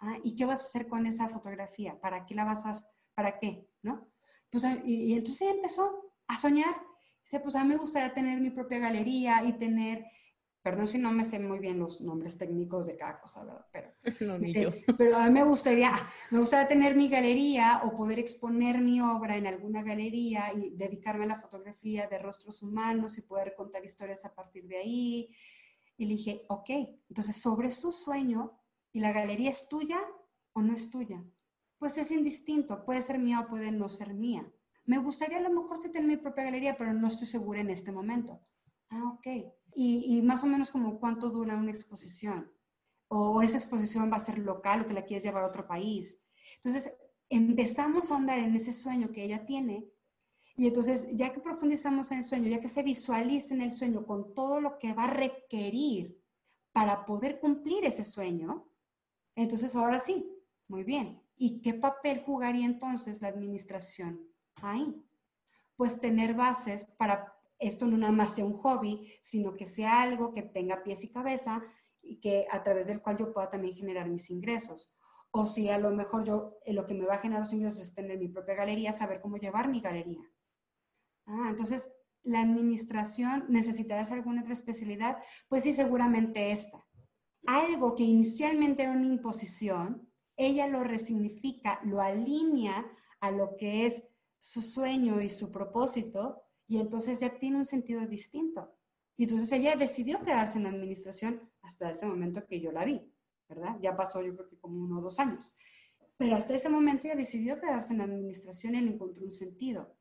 [0.00, 2.00] Ah, ¿y qué vas a hacer con esa fotografía?
[2.00, 2.72] ¿Para qué la vas a,
[3.14, 3.68] para qué?
[3.82, 4.08] ¿No?
[4.50, 6.74] Pues, y, y entonces empezó a soñar.
[7.24, 10.04] Dice, pues a mí me gustaría tener mi propia galería y tener,
[10.62, 13.66] perdón si no me sé muy bien los nombres técnicos de cada cosa, ¿verdad?
[13.72, 14.70] Pero, no, ni yo.
[14.98, 15.90] pero a mí me gustaría,
[16.30, 21.24] me gustaría tener mi galería o poder exponer mi obra en alguna galería y dedicarme
[21.24, 25.34] a la fotografía de rostros humanos y poder contar historias a partir de ahí.
[25.96, 26.70] Y le dije, ok,
[27.08, 28.60] entonces sobre su sueño
[28.94, 29.98] ¿Y la galería es tuya
[30.52, 31.22] o no es tuya?
[31.78, 34.50] Pues es indistinto, puede ser mía o puede no ser mía.
[34.86, 37.70] Me gustaría a lo mejor sí tener mi propia galería, pero no estoy segura en
[37.70, 38.40] este momento.
[38.90, 39.26] Ah, ok.
[39.74, 42.52] Y, más o menos como cuánto dura una exposición.
[43.08, 46.26] O esa exposición va a ser local o te la quieres llevar a otro país.
[46.56, 46.96] Entonces,
[47.28, 49.90] empezamos a andar en ese sueño que ella tiene.
[50.56, 54.06] Y entonces, ya que profundizamos en el sueño, ya que se visualiza en el sueño
[54.06, 56.22] con todo lo que va a requerir
[56.72, 58.68] para poder cumplir ese sueño,
[59.34, 60.30] entonces, ahora sí,
[60.68, 61.20] muy bien.
[61.36, 65.04] ¿Y qué papel jugaría entonces la administración ahí?
[65.76, 70.32] Pues tener bases para esto no nada más sea un hobby, sino que sea algo
[70.32, 71.62] que tenga pies y cabeza
[72.02, 74.96] y que a través del cual yo pueda también generar mis ingresos.
[75.30, 77.80] O si a lo mejor yo eh, lo que me va a generar los ingresos
[77.82, 80.20] es tener mi propia galería, saber cómo llevar mi galería.
[81.26, 81.92] Ah, entonces,
[82.22, 85.18] ¿la administración necesitarás alguna otra especialidad?
[85.48, 86.84] Pues sí, seguramente esta
[87.46, 92.86] algo que inicialmente era una imposición, ella lo resignifica, lo alinea
[93.20, 94.13] a lo que es
[94.44, 98.76] su sueño y su propósito, y entonces ya tiene un sentido distinto.
[99.16, 103.10] Y entonces ella decidió quedarse en la administración hasta ese momento que yo la vi,
[103.48, 103.78] ¿verdad?
[103.80, 105.56] Ya pasó yo creo que como uno o dos años.
[106.18, 109.96] Pero hasta ese momento ella decidió quedarse en la administración y le encontró un sentido.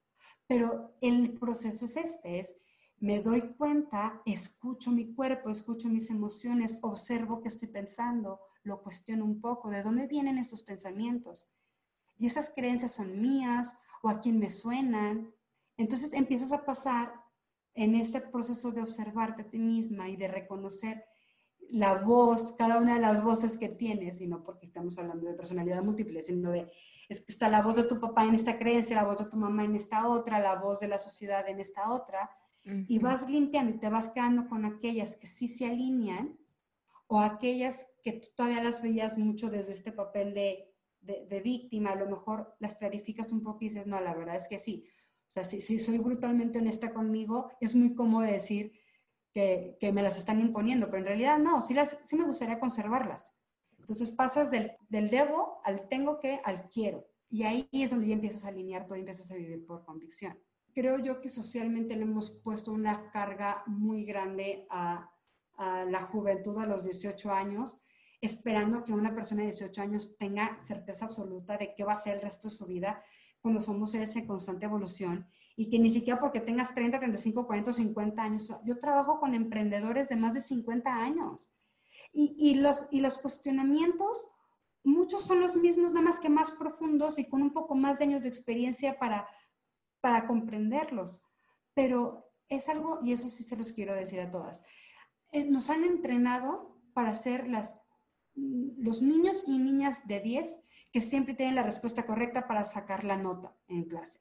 [0.46, 2.58] Pero el proceso es este, es
[2.98, 9.24] me doy cuenta, escucho mi cuerpo, escucho mis emociones, observo qué estoy pensando, lo cuestiono
[9.24, 11.56] un poco, de dónde vienen estos pensamientos.
[12.18, 15.34] Y esas creencias son mías o a quién me suenan.
[15.78, 17.14] Entonces empiezas a pasar
[17.74, 21.06] en este proceso de observarte a ti misma y de reconocer
[21.70, 25.34] la voz, cada una de las voces que tienes, y no porque estamos hablando de
[25.34, 26.70] personalidad múltiple, sino de,
[27.08, 29.38] es que está la voz de tu papá en esta creencia, la voz de tu
[29.38, 32.30] mamá en esta otra, la voz de la sociedad en esta otra,
[32.66, 36.38] y vas limpiando y te vas quedando con aquellas que sí se alinean
[37.08, 40.73] o aquellas que tú todavía las veías mucho desde este papel de,
[41.04, 44.47] de, víctima, a lo mejor las clarificas un poco y dices, no, la verdad es
[44.47, 44.86] que sí.
[45.22, 48.74] O sea, si, si soy brutalmente honesta conmigo, es muy cómodo decir
[49.34, 52.60] que, que, me las están imponiendo, pero en realidad no, sí, las, sí me gustaría
[52.60, 53.38] conservarlas.
[53.80, 57.08] Entonces pasas del, del debo al tengo que al quiero.
[57.30, 60.38] Y ahí es donde ya empiezas a alinear todo y empiezas a vivir por convicción
[60.74, 65.10] creo yo que socialmente le hemos puesto una carga muy grande a,
[65.56, 67.80] la juventud a los 18 años,
[68.26, 72.16] esperando que una persona de 18 años tenga certeza absoluta de qué va a ser
[72.16, 73.04] el resto de su vida
[73.42, 77.72] cuando somos seres en constante evolución y que ni siquiera porque tengas 30, 35, 40
[77.72, 81.56] o 50 años, yo trabajo con emprendedores de más de 50 años
[82.12, 84.32] y, y, los, y los cuestionamientos,
[84.84, 88.06] muchos son los mismos, nada más que más profundos y con un poco más de
[88.06, 89.28] años de experiencia para
[90.04, 91.30] para comprenderlos.
[91.74, 94.66] Pero es algo, y eso sí se los quiero decir a todas,
[95.32, 97.80] eh, nos han entrenado para ser las,
[98.36, 103.18] los niños y niñas de 10 que siempre tienen la respuesta correcta para sacar la
[103.18, 104.20] nota en clase.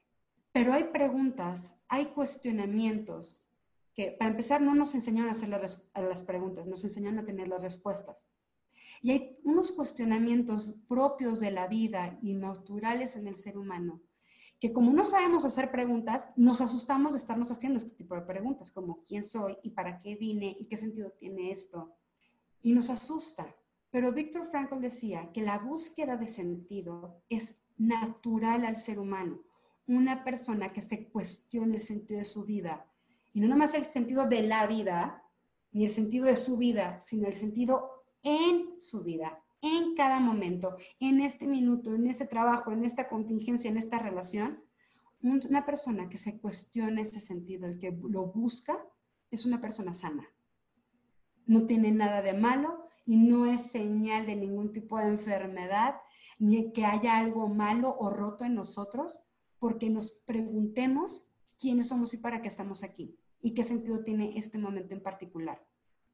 [0.53, 3.49] Pero hay preguntas, hay cuestionamientos
[3.95, 7.63] que para empezar no nos enseñan a hacer las, preguntas, nos enseñan a tener las
[7.63, 8.33] respuestas.
[9.03, 14.01] Y hay unos cuestionamientos propios de la vida y naturales en el ser humano
[14.63, 18.71] que como no sabemos hacer preguntas, nos asustamos de estarnos haciendo este tipo de preguntas,
[18.71, 21.97] como quién soy y para qué vine y qué sentido tiene esto.
[22.63, 23.57] Y nos asusta.
[23.93, 29.43] Pero Víctor Frankl decía que la búsqueda de sentido es natural al ser humano.
[29.87, 32.91] Una persona que se cuestione el sentido de su vida,
[33.35, 35.23] y no nomás el sentido de la vida,
[35.73, 40.75] ni el sentido de su vida, sino el sentido en su vida, en cada momento,
[40.99, 44.65] en este minuto, en este trabajo, en esta contingencia, en esta relación,
[45.21, 48.75] una persona que se cuestiona ese sentido y que lo busca
[49.31, 50.27] es una persona sana.
[51.45, 55.97] No tiene nada de malo y no es señal de ningún tipo de enfermedad
[56.39, 59.21] ni que haya algo malo o roto en nosotros
[59.59, 61.29] porque nos preguntemos
[61.59, 65.65] quiénes somos y para qué estamos aquí y qué sentido tiene este momento en particular.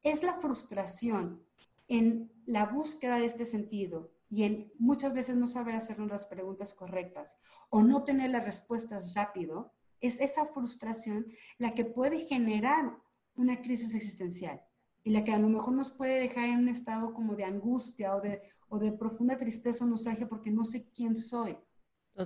[0.03, 1.43] Es la frustración
[1.87, 6.73] en la búsqueda de este sentido y en muchas veces no saber hacer las preguntas
[6.73, 7.37] correctas
[7.69, 11.25] o no tener las respuestas rápido, es esa frustración
[11.57, 12.97] la que puede generar
[13.35, 14.61] una crisis existencial
[15.03, 18.15] y la que a lo mejor nos puede dejar en un estado como de angustia
[18.15, 21.57] o de, o de profunda tristeza o nostalgia porque no sé quién soy.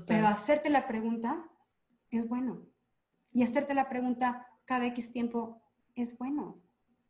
[0.08, 1.50] Pero hacerte la pregunta
[2.10, 2.66] es bueno.
[3.32, 5.62] Y hacerte la pregunta cada X tiempo
[5.96, 6.62] es bueno.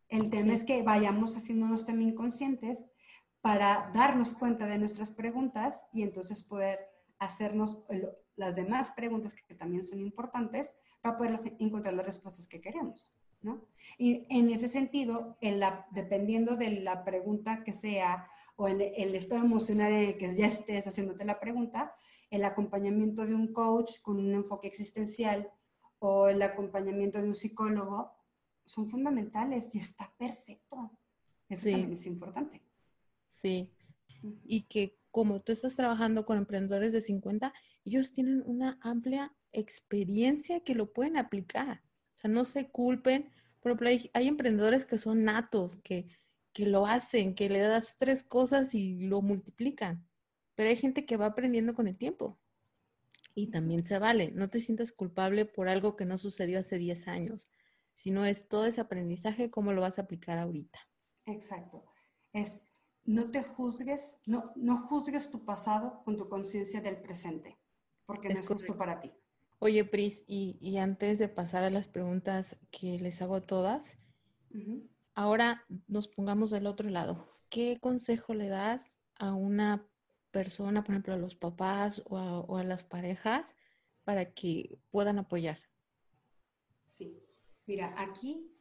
[0.09, 2.86] El tema es que vayamos haciéndonos también conscientes
[3.41, 6.80] para darnos cuenta de nuestras preguntas y entonces poder
[7.20, 7.86] hacernos
[8.36, 13.16] las demás preguntas que también son importantes para poder encontrar las respuestas que queremos.
[13.43, 13.65] ¿No?
[13.97, 19.15] Y en ese sentido, en la, dependiendo de la pregunta que sea o en el
[19.15, 21.93] estado emocional en el que ya estés haciéndote la pregunta,
[22.29, 25.51] el acompañamiento de un coach con un enfoque existencial
[25.99, 28.11] o el acompañamiento de un psicólogo
[28.65, 30.91] son fundamentales y está perfecto.
[31.49, 32.61] Eso también es importante.
[33.27, 33.71] Sí.
[34.45, 37.53] Y que como tú estás trabajando con emprendedores de 50,
[37.85, 41.83] ellos tienen una amplia experiencia que lo pueden aplicar.
[42.24, 43.30] Sea, no se culpen.
[43.59, 46.07] Por ejemplo, hay, emprendedores que son natos, que,
[46.53, 50.07] que lo hacen, que le das tres cosas y lo multiplican.
[50.55, 52.39] Pero hay gente que va aprendiendo con el tiempo.
[53.36, 54.32] Y también se vale.
[54.32, 57.51] No te sientas culpable por algo que no sucedió hace 10 años
[57.93, 60.80] sino es todo ese aprendizaje, cómo lo vas a aplicar ahorita.
[61.26, 61.86] Exacto.
[62.34, 62.65] Es
[63.05, 67.59] no te juzgues, no, no juzgues tu pasado con tu conciencia del presente,
[68.05, 69.11] porque no es justo para ti.
[69.64, 73.97] Oye, Pris, y, antes de pasar a las preguntas que les hago a todas,
[75.16, 77.30] ahora nos pongamos del otro lado.
[77.47, 79.88] ¿Qué consejo le das a una
[80.32, 83.55] persona, por ejemplo, a los papás o a las parejas,
[84.03, 85.59] para que puedan apoyar?
[86.86, 87.24] Sí,
[87.66, 88.53] Mira, aquí,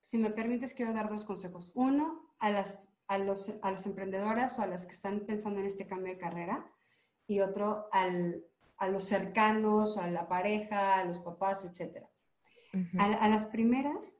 [0.00, 1.72] si me permites, quiero dar dos consejos.
[1.74, 5.66] Uno, a las, a, los, a las emprendedoras o a las que están pensando en
[5.66, 6.72] este cambio de carrera.
[7.26, 8.47] Y otro, al,
[8.78, 12.04] a los cercanos, a la pareja, a los papás, etc.
[12.98, 14.18] a, a las primeras,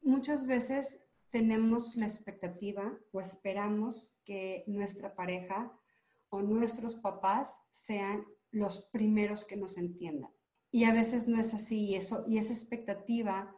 [0.00, 5.72] muchas veces tenemos la expectativa o esperamos que nuestra pareja
[6.28, 10.30] o nuestros papás sean los primeros que nos entiendan.
[10.70, 13.54] Y a veces no es así, y, eso, y esa expectativa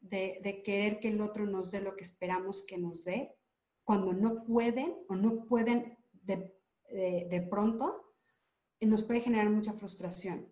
[0.00, 3.36] de, querer que el otro nos dé lo que esperamos que nos dé,
[3.84, 6.52] cuando no pueden o no pueden de,
[6.90, 8.05] de pronto,
[8.80, 10.48] nos puede generar mucha frustración.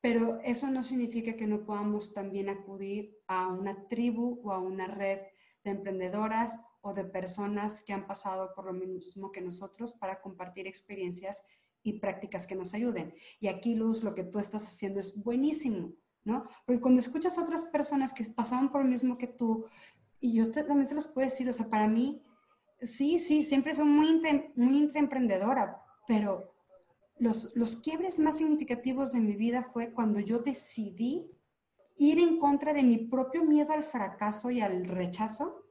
[0.00, 4.86] Pero eso no significa que no podamos también acudir a una tribu o a una
[4.86, 5.20] red
[5.62, 10.66] de emprendedoras o de personas que han pasado por lo mismo que nosotros para compartir
[10.66, 11.44] experiencias
[11.82, 13.14] y prácticas que nos ayuden.
[13.40, 15.92] Y aquí, Luz, lo que tú estás haciendo es buenísimo,
[16.24, 16.44] ¿no?
[16.64, 19.66] Porque cuando escuchas a otras personas que pasaban por lo mismo que tú,
[20.18, 22.22] y yo también se los puedo decir, o sea, para mí,
[22.82, 24.20] sí, sí, siempre soy muy,
[24.56, 26.54] muy intraemprendedora, pero
[27.20, 31.30] los, los quiebres más significativos de mi vida fue cuando yo decidí
[31.96, 35.66] ir en contra de mi propio miedo al fracaso y al rechazo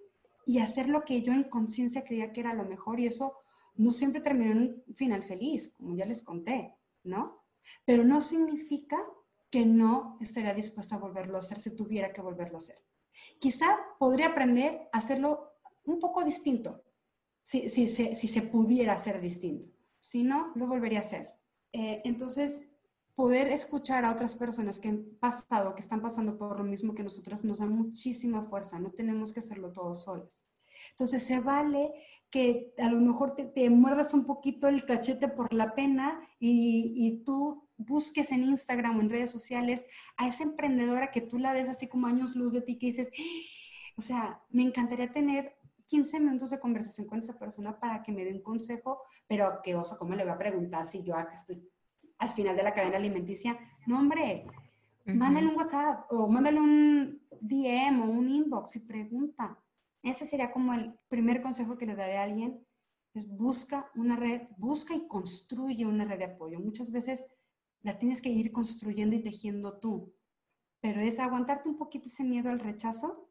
[0.45, 3.37] y hacer lo que yo en conciencia creía que era lo mejor y eso
[3.75, 7.43] no siempre terminó en un final feliz, como ya les conté, ¿no?
[7.83, 8.97] Pero no significa
[9.49, 12.75] que no estaría dispuesta a volverlo a hacer si tuviera que volverlo a hacer.
[13.39, 15.53] Quizá podría aprender a hacerlo
[15.85, 16.83] un poco distinto,
[17.41, 19.67] si, si, si se pudiera hacer distinto.
[19.99, 21.38] Si no, lo volvería a hacer.
[21.73, 22.71] Eh, entonces,
[23.15, 27.03] poder escuchar a otras personas que han pasado, que están pasando por lo mismo que
[27.03, 28.79] nosotras, nos da muchísima fuerza.
[28.79, 30.45] No tenemos que hacerlo todos solos.
[30.91, 31.91] Entonces se vale
[32.29, 37.23] que a lo mejor te, muerdas un poquito el cachete por la pena y, y,
[37.23, 41.67] tú busques en Instagram o en redes sociales a esa emprendedora que tú la ves
[41.67, 43.11] así como años luz de ti que dices,
[43.97, 45.58] o sea, me encantaría tener
[45.89, 49.75] 15 minutos de conversación con esa persona para que me dé un consejo, pero que,
[49.75, 51.67] o sea, ¿cómo le voy a preguntar si yo acá estoy
[52.19, 53.57] al final de la cadena alimenticia.
[53.87, 54.45] No, hombre,
[55.05, 59.57] mándale un WhatsApp o mándale un DM o un inbox y pregunta.
[60.03, 62.65] Ese sería como el primer consejo que le daré a alguien,
[63.13, 66.59] es busca una red, busca y construye una red de apoyo.
[66.59, 67.25] Muchas veces
[67.81, 70.13] la tienes que ir construyendo y tejiendo tú,
[70.81, 73.28] pero es aguantarte un poquito ese miedo al rechazo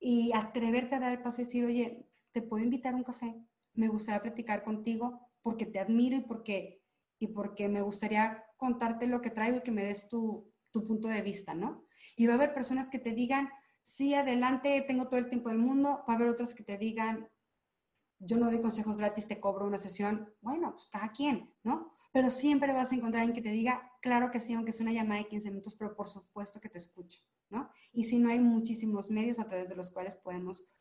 [0.00, 3.34] y atreverte a dar el paso y decir, oye, te puedo invitar a un café,
[3.74, 6.78] me gustaría platicar contigo porque te admiro y porque
[7.18, 11.08] y porque me gustaría contarte lo que traigo y que me des tu, tu punto
[11.08, 11.84] de vista, ¿no?
[12.16, 13.48] Y va a haber personas que te digan,
[13.82, 17.28] sí, adelante, tengo todo el tiempo del mundo, va a haber otras que te digan,
[18.20, 21.92] yo no doy consejos gratis, te cobro una sesión, bueno, pues cada quien, ¿no?
[22.12, 24.92] Pero siempre vas a encontrar alguien que te diga, claro que sí, aunque sea una
[24.92, 27.20] llamada de 15 minutos, pero por supuesto que te escucho,
[27.92, 30.72] Y si no hay muchísimos medios a través de los cuales podemos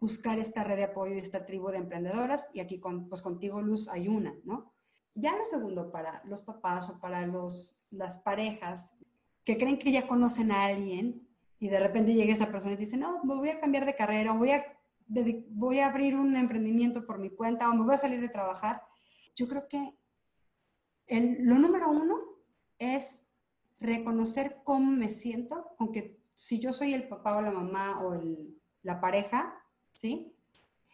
[0.00, 3.62] buscar esta red de apoyo y esta tribu de emprendedoras, y aquí con, pues contigo,
[3.62, 4.72] Luz, hay una, ¿no?
[5.14, 8.96] Ya lo segundo, para los papás o para los, las parejas
[9.44, 12.96] que creen que ya conocen a alguien y de repente llega esa persona y dice,
[12.96, 14.64] no, me voy a cambiar de carrera, voy a,
[15.50, 18.82] voy a abrir un emprendimiento por mi cuenta o me voy a salir de trabajar.
[19.36, 19.96] Yo creo que
[21.06, 22.16] el, lo número uno
[22.78, 23.28] es
[23.80, 28.20] reconocer cómo me siento, aunque si yo soy el papá o la mamá o
[28.82, 29.54] la pareja,
[29.92, 30.34] ¿sí?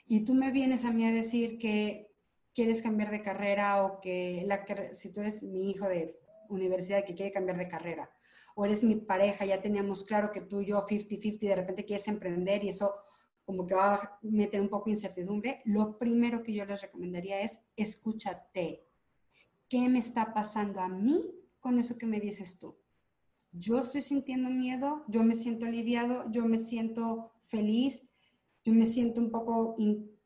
[0.07, 2.11] Y tú me vienes a mí a decir que
[2.55, 6.19] quieres cambiar de carrera o que la, si tú eres mi hijo de
[6.49, 8.11] universidad que quiere cambiar de carrera
[8.55, 12.09] o eres mi pareja, ya teníamos claro que tú y yo 50-50 de repente quieres
[12.09, 12.95] emprender y eso
[13.45, 17.41] como que va a meter un poco de incertidumbre, lo primero que yo les recomendaría
[17.41, 18.87] es escúchate.
[19.69, 22.77] ¿Qué me está pasando a mí con eso que me dices tú?
[23.53, 28.11] Yo estoy sintiendo miedo, yo me siento aliviado, yo me siento feliz,
[28.65, 29.77] yo me siento un poco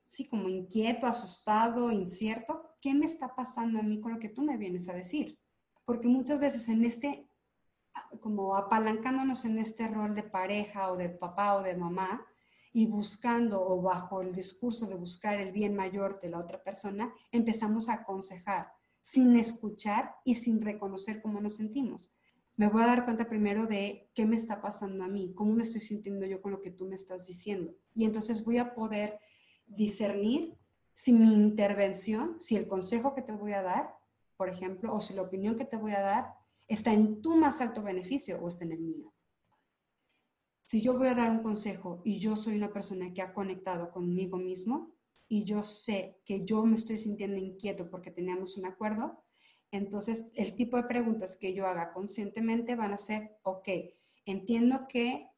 [0.08, 4.42] sí, como inquieto, asustado, incierto, ¿qué me está pasando a mí con lo que tú
[4.42, 5.38] me vienes a decir?
[5.84, 7.28] Porque muchas veces en este,
[8.20, 12.24] como apalancándonos en este rol de pareja o de papá o de mamá
[12.72, 17.12] y buscando o bajo el discurso de buscar el bien mayor de la otra persona,
[17.32, 18.72] empezamos a aconsejar
[19.04, 22.12] sin escuchar y sin reconocer cómo nos sentimos.
[22.56, 25.62] Me voy a dar cuenta primero de qué me está pasando a mí, cómo me
[25.62, 27.74] estoy sintiendo yo con lo que tú me estás diciendo.
[27.94, 29.20] Y entonces voy a poder
[29.66, 30.56] discernir
[30.94, 33.94] si mi intervención, si el consejo que te voy a dar,
[34.38, 36.34] por ejemplo, o si la opinión que te voy a dar
[36.66, 39.12] está en tu más alto beneficio o está en el mío.
[40.62, 43.90] Si yo voy a dar un consejo y yo soy una persona que ha conectado
[43.90, 44.93] conmigo mismo
[45.34, 49.24] y yo sé que yo me estoy sintiendo inquieto porque teníamos un acuerdo,
[49.72, 53.68] entonces el tipo de preguntas que yo haga conscientemente van a ser, ok,
[54.26, 55.28] entiendo que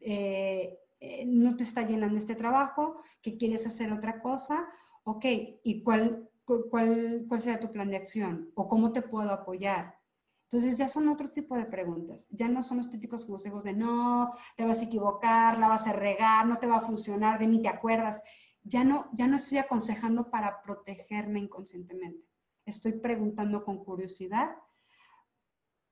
[0.00, 4.70] eh, eh, no te está llenando este trabajo, que quieres hacer otra cosa,
[5.04, 5.26] ok,
[5.62, 8.50] ¿y cuál, cuál, cuál será tu plan de acción?
[8.54, 9.96] ¿O cómo te puedo apoyar?
[10.44, 14.30] Entonces ya son otro tipo de preguntas, ya no son los típicos consejos de no,
[14.56, 17.60] te vas a equivocar, la vas a regar, no te va a funcionar, de mí
[17.60, 18.22] te acuerdas.
[18.66, 22.26] Ya no, ya no estoy aconsejando para protegerme inconscientemente.
[22.64, 24.56] Estoy preguntando con curiosidad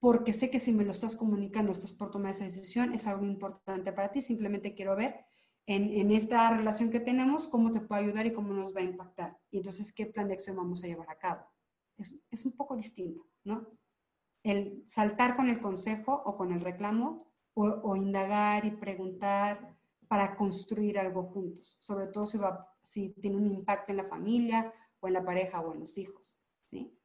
[0.01, 3.25] porque sé que si me lo estás comunicando, estás por tomar esa decisión, es algo
[3.25, 4.20] importante para ti.
[4.20, 5.25] Simplemente quiero ver
[5.66, 9.39] en, esta relación que tenemos cómo te puedo ayudar y cómo nos va a impactar.
[9.51, 11.47] Y entonces, ¿qué plan de acción vamos a llevar a cabo?
[11.97, 13.66] Es, un poco distinto, ¿no?
[14.43, 19.74] El saltar con el consejo o con el reclamo o, indagar y preguntar
[20.14, 22.24] para construir algo juntos, sobre todo
[22.84, 26.40] si, tiene un impacto en la familia o en la pareja o en los hijos,
[26.62, 26.96] ¿sí?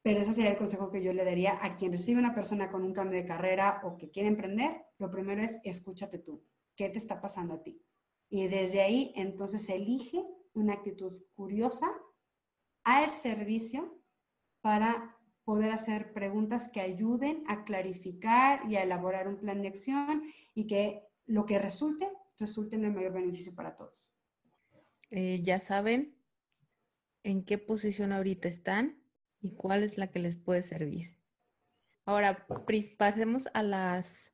[0.00, 2.84] Pero ese sería el consejo que yo le daría a quien recibe una persona con
[2.84, 4.86] un cambio de carrera o que quiere emprender.
[4.98, 6.46] Lo primero es escúchate tú.
[6.76, 7.84] ¿Qué te está pasando a ti?
[8.28, 10.24] Y desde ahí, entonces, elige
[10.54, 11.88] una actitud curiosa
[12.84, 14.00] al servicio
[14.60, 20.22] para poder hacer preguntas que ayuden a clarificar y a elaborar un plan de acción
[20.54, 22.08] y que lo que resulte,
[22.38, 24.14] resulte en el mayor beneficio para todos.
[25.10, 26.16] Eh, ya saben
[27.22, 29.02] en qué posición ahorita están
[29.40, 31.16] y cuál es la que les puede servir.
[32.04, 34.32] Ahora, Pris, pasemos a las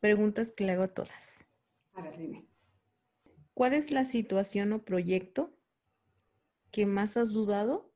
[0.00, 1.46] preguntas que le hago a todas.
[1.92, 2.48] A ver, dime.
[3.54, 5.56] ¿Cuál es la situación o proyecto
[6.70, 7.92] que más has dudado,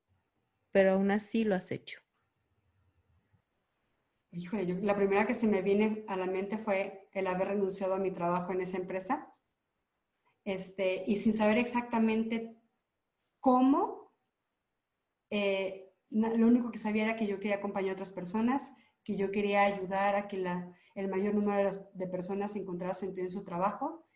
[0.70, 2.00] pero aún así lo has hecho?
[4.30, 7.94] Híjole, yo, la primera que se me viene a la mente fue el haber renunciado
[7.94, 9.34] a mi trabajo en esa empresa.
[10.47, 12.57] Este, y sin saber exactamente
[13.40, 14.14] cómo,
[15.28, 19.32] eh, lo único que sabía era que yo quería acompañar a otras personas, que yo
[19.32, 20.36] quería ayudar a que
[20.94, 24.07] el mayor número de personas encontrara sentido en su trajo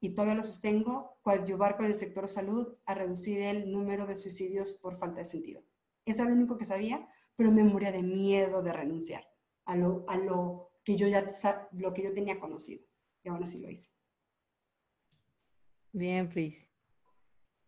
[0.00, 4.74] y todavía lo sostengo, coadyuvar con el sector salud a reducir el número de suicidios
[4.74, 5.64] por falta de sentido.
[6.04, 9.24] Eso era lo único que sabía, pero me moría de miedo de renunciar
[9.64, 11.26] a lo, a lo que yo ya
[11.72, 12.84] lo que yo tenía conocido.
[13.24, 13.90] Y aún así lo hice.
[15.92, 16.70] Bien, Pris.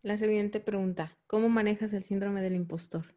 [0.03, 3.15] La siguiente pregunta, ¿cómo manejas el síndrome del impostor?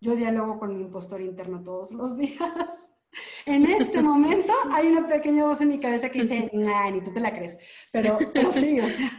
[0.00, 2.88] yo dialogo con mi impostor interno todos los días.
[3.44, 7.12] En este momento hay una pequeña voz en mi cabeza que dice, nah, ni tú
[7.12, 7.58] te la crees.
[7.92, 9.10] Pero, pero sí, o sea,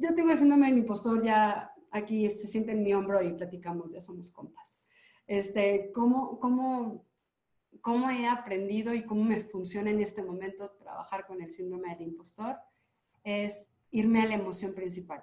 [0.00, 3.92] yo tengo el síndrome del impostor ya aquí se siente en mi hombro y platicamos,
[3.92, 4.80] ya somos compas.
[5.28, 7.06] Este, ¿cómo, cómo,
[7.84, 12.08] cómo he aprendido y cómo me funciona en este momento trabajar con el síndrome del
[12.08, 12.56] impostor?
[13.22, 15.22] Es irme a la emoción principal.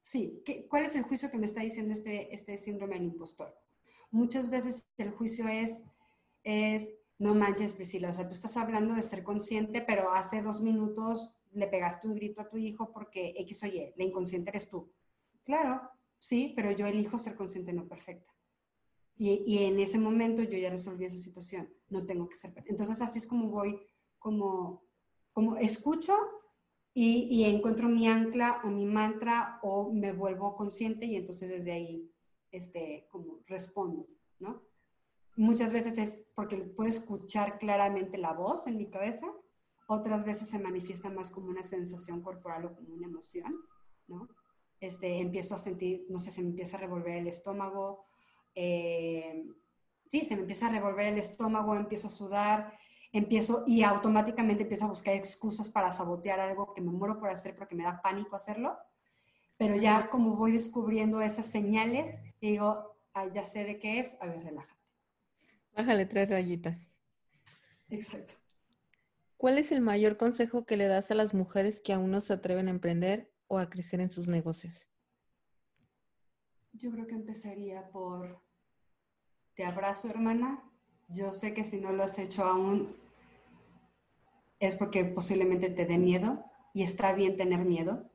[0.00, 3.52] Sí, ¿qué, ¿cuál es el juicio que me está diciendo este, este síndrome del impostor?
[4.12, 5.82] Muchas veces el juicio es
[6.44, 10.60] es, no manches, Priscila, o sea, tú estás hablando de ser consciente, pero hace dos
[10.60, 14.68] minutos le pegaste un grito a tu hijo porque X o Y, la inconsciente eres
[14.68, 14.90] tú.
[15.44, 18.32] Claro, sí, pero yo elijo ser consciente, no perfecta.
[19.22, 22.54] Y, en ese momento yo ya resolví esa situación, no tengo que ser.
[22.64, 23.78] Entonces así es como voy,
[24.18, 24.82] como,
[25.34, 26.14] como escucho
[26.94, 31.72] y, y, encuentro mi ancla o mi mantra o me vuelvo consciente y entonces desde
[31.72, 32.10] ahí,
[32.50, 34.08] este, como respondo,
[34.38, 34.62] ¿no?
[35.36, 39.30] Muchas veces es porque puedo escuchar claramente la voz en mi cabeza,
[39.86, 43.52] otras veces se manifiesta más como una sensación corporal o como una emoción,
[44.08, 44.30] ¿no?
[44.80, 48.06] Este, empiezo a sentir, no sé, se me empieza a revolver el estómago,
[48.54, 49.44] eh,
[50.08, 52.72] sí, se me empieza a revolver el estómago, empiezo a sudar,
[53.12, 57.56] empiezo y automáticamente empiezo a buscar excusas para sabotear algo que me muero por hacer
[57.56, 58.76] porque me da pánico hacerlo,
[59.56, 62.96] pero ya como voy descubriendo esas señales, digo,
[63.34, 64.80] ya sé de qué es, a ver, relájate.
[65.74, 66.88] Bájale tres rayitas.
[67.88, 68.34] Exacto.
[69.36, 72.34] ¿Cuál es el mayor consejo que le das a las mujeres que aún no se
[72.34, 74.89] atreven a emprender o a crecer en sus negocios?
[76.72, 78.40] Yo creo que empezaría por,
[79.54, 80.62] te abrazo hermana,
[81.08, 82.88] yo sé que si no lo has hecho aún
[84.60, 88.10] es porque posiblemente te dé miedo y está bien tener miedo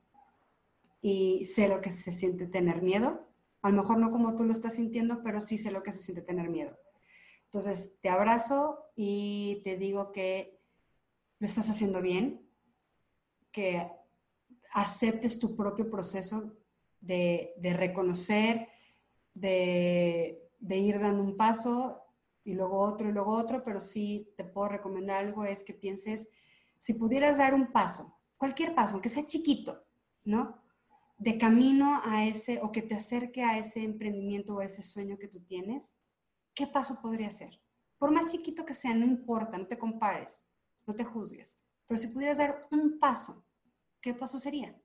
[1.01, 3.27] y sé lo que se siente tener miedo.
[3.61, 5.99] A lo mejor no como tú lo estás sintiendo, pero sí sé lo que se
[5.99, 6.77] siente tener miedo.
[7.45, 10.59] Entonces, te abrazo y te digo que
[11.39, 12.47] lo estás haciendo bien,
[13.51, 13.89] que
[14.73, 16.55] aceptes tu propio proceso
[17.05, 18.67] de, reconocer,
[19.33, 22.01] de, de, ir dando un paso
[22.43, 26.29] y luego otro y luego otro, pero sí te puedo recomendar algo, es que pienses,
[26.79, 29.85] si pudieras dar un paso, cualquier paso, aunque sea chiquito,
[30.23, 30.61] ¿no?
[31.17, 35.17] De camino a ese, o que te acerque a ese emprendimiento o a ese sueño
[35.17, 35.99] que tú tienes,
[36.53, 37.61] ¿qué paso podría ser?
[37.97, 40.51] Por más chiquito que sea, no importa, no te compares,
[40.85, 41.61] no te juzgues.
[41.87, 43.45] Pero si pudieras dar un paso,
[44.01, 44.75] ¿qué paso sería?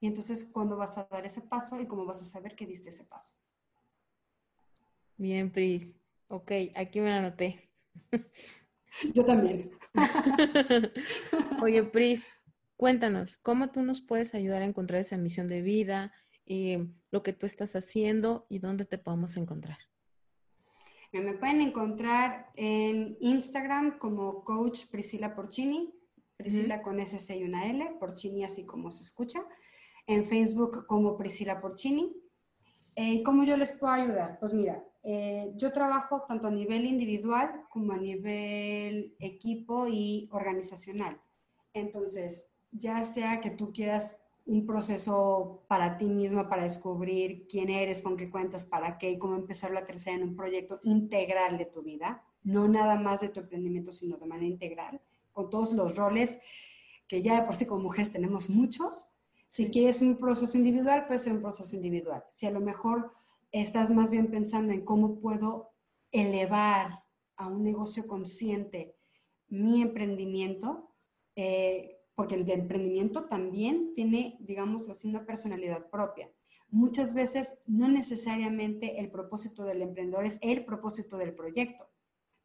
[0.00, 2.90] Y entonces, ¿cuándo vas a dar ese paso y cómo vas a saber que diste
[2.90, 3.36] ese paso?
[5.16, 5.96] Bien, Pris.
[6.28, 7.60] Ok, aquí me la anoté.
[9.14, 9.70] Yo también.
[11.62, 12.32] Oye, Pris,
[12.76, 16.12] cuéntanos, ¿cómo tú nos puedes ayudar a encontrar esa misión de vida,
[16.46, 19.78] eh, lo que tú estás haciendo y dónde te podemos encontrar?
[21.12, 25.94] Me pueden encontrar en Instagram como Coach Priscila Porcini,
[26.36, 29.40] Priscila con SC y una L, Porcini así como se escucha.
[30.06, 32.14] En Facebook como Priscila Porcini.
[32.94, 34.38] Eh, ¿Cómo yo les puedo ayudar?
[34.38, 41.20] Pues mira, eh, yo trabajo tanto a nivel individual como a nivel equipo y organizacional.
[41.72, 48.02] Entonces, ya sea que tú quieras un proceso para ti misma, para descubrir quién eres,
[48.02, 51.66] con qué cuentas, para qué y cómo empezar la tercera en un proyecto integral de
[51.66, 55.00] tu vida, no nada más de tu emprendimiento, sino de manera integral,
[55.32, 56.40] con todos los roles
[57.08, 59.15] que ya de por sí como mujeres tenemos muchos.
[59.56, 62.22] Si quieres un proceso individual, puede ser un proceso individual.
[62.30, 63.14] Si a lo mejor
[63.52, 65.70] estás más bien pensando en cómo puedo
[66.12, 67.04] elevar
[67.36, 68.98] a un negocio consciente
[69.48, 70.92] mi emprendimiento,
[71.36, 76.30] eh, porque el emprendimiento también tiene, digamos así, una personalidad propia.
[76.68, 81.88] Muchas veces no necesariamente el propósito del emprendedor es el propósito del proyecto,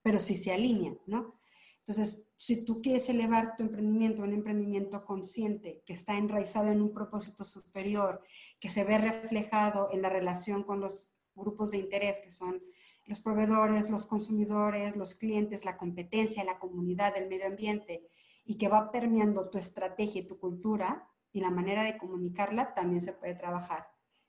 [0.01, 1.40] pero sí se alinean, ¿no?
[1.81, 6.81] Entonces, si tú quieres elevar tu emprendimiento a un emprendimiento consciente, que está enraizado en
[6.81, 8.21] un propósito superior,
[8.59, 12.61] que se ve reflejado en la relación con los grupos de interés, que son
[13.05, 18.07] los proveedores, los consumidores, los clientes, la competencia, la comunidad, el medio ambiente,
[18.45, 23.01] y que va permeando tu estrategia y tu cultura y la manera de comunicarla, también
[23.01, 23.87] se puede trabajar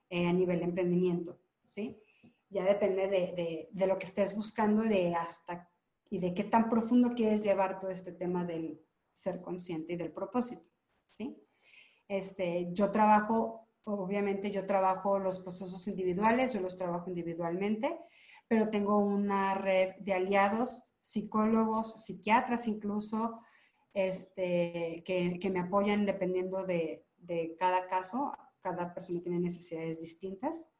[0.08, 1.98] eh, a nivel de emprendimiento, ¿sí?
[2.48, 5.70] Ya depende de, de, lo que estés buscando de hasta,
[6.12, 8.78] y de qué tan profundo quieres llevar todo este tema del
[9.14, 10.68] ser consciente y del propósito,
[11.08, 11.42] ¿sí?
[12.06, 17.98] Este, yo trabajo, obviamente yo trabajo los procesos individuales, yo los trabajo individualmente,
[18.46, 23.40] pero tengo una red de aliados, psicólogos, psiquiatras incluso,
[23.94, 27.06] este, que, me apoyan dependiendo de,
[27.58, 28.34] cada caso.
[28.60, 30.74] Cada persona tiene necesidades distintas.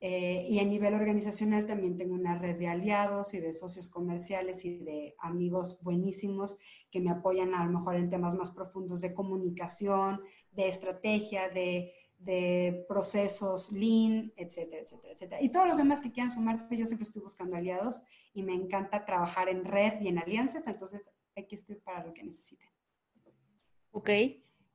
[0.00, 4.64] Eh, y a nivel organizacional también tengo una red de aliados y de socios comerciales
[4.64, 6.58] y de amigos buenísimos
[6.90, 10.20] que me apoyan a lo mejor en temas más profundos de comunicación,
[10.52, 15.42] de estrategia, de de procesos lean, etcétera, etcétera, etcétera.
[15.42, 18.04] Y todos los demás que quieran sumarse, yo siempre estoy buscando aliados
[18.34, 22.24] y me encanta trabajar en red y en alianzas, entonces aquí estoy para lo que
[22.24, 22.68] necesiten.
[23.92, 24.10] Ok,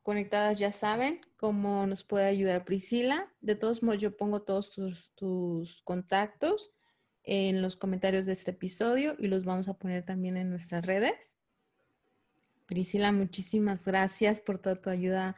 [0.03, 3.31] conectadas ya saben cómo nos puede ayudar Priscila.
[3.41, 6.71] De todos modos, yo pongo todos tus, tus contactos
[7.23, 11.39] en los comentarios de este episodio y los vamos a poner también en nuestras redes.
[12.65, 15.35] Priscila, muchísimas gracias por toda tu ayuda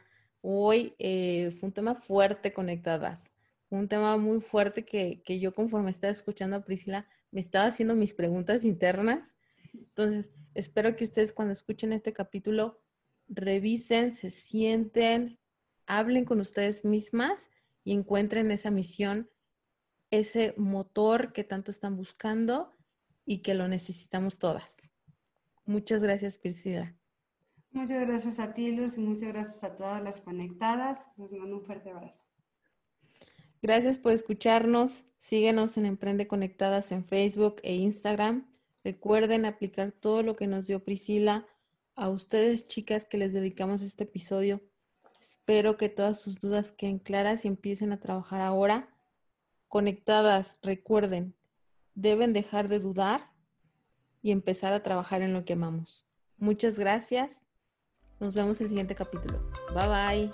[0.48, 3.32] Hoy eh, fue un tema fuerte conectadas,
[3.72, 7.96] un tema muy fuerte que, que, yo conforme estaba escuchando a Priscila me estaba haciendo
[7.96, 9.38] mis preguntas internas.
[9.74, 12.80] Entonces, espero que ustedes cuando escuchen este capítulo
[13.28, 15.40] revisen, se sienten,
[15.86, 17.52] hablen con ustedes mismas
[17.84, 19.30] y encuentren esa misión,
[20.12, 22.72] ese motor que tanto están buscando
[23.26, 24.78] y que lo necesitamos todas.
[25.66, 26.96] Muchas gracias, Priscila.
[27.72, 31.10] Muchas gracias a ti, Luz, y muchas gracias a todas las conectadas.
[31.18, 32.26] Les mando un fuerte abrazo.
[33.62, 35.06] Gracias por escucharnos.
[35.18, 38.48] Síguenos en Emprende Conectadas en Facebook e Instagram.
[38.84, 41.48] Recuerden aplicar todo lo que nos dio Priscila.
[41.96, 44.62] A ustedes, chicas, que les dedicamos este episodio.
[45.22, 48.90] Espero que todas sus dudas queden claras y empiecen a trabajar ahora.
[49.70, 51.36] Conectadas, recuerden,
[51.94, 53.32] deben dejar de dudar
[54.22, 56.06] y empezar a trabajar en lo que amamos.
[56.38, 57.46] Muchas gracias
[58.20, 59.40] nos vemos en el siguiente capítulo.
[59.74, 60.32] Bye bye.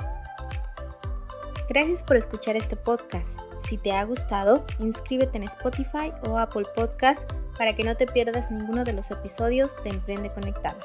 [1.70, 3.40] Gracias por escuchar este podcast.
[3.68, 8.52] Si te ha gustado, inscríbete en Spotify o Apple Podcast para que no te pierdas
[8.52, 10.78] ninguno de los episodios de Emprende Conectada.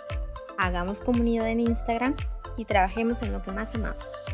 [0.58, 2.14] Hagamos comunidad en Instagram
[2.56, 4.24] y trabajemos en lo que más amamos.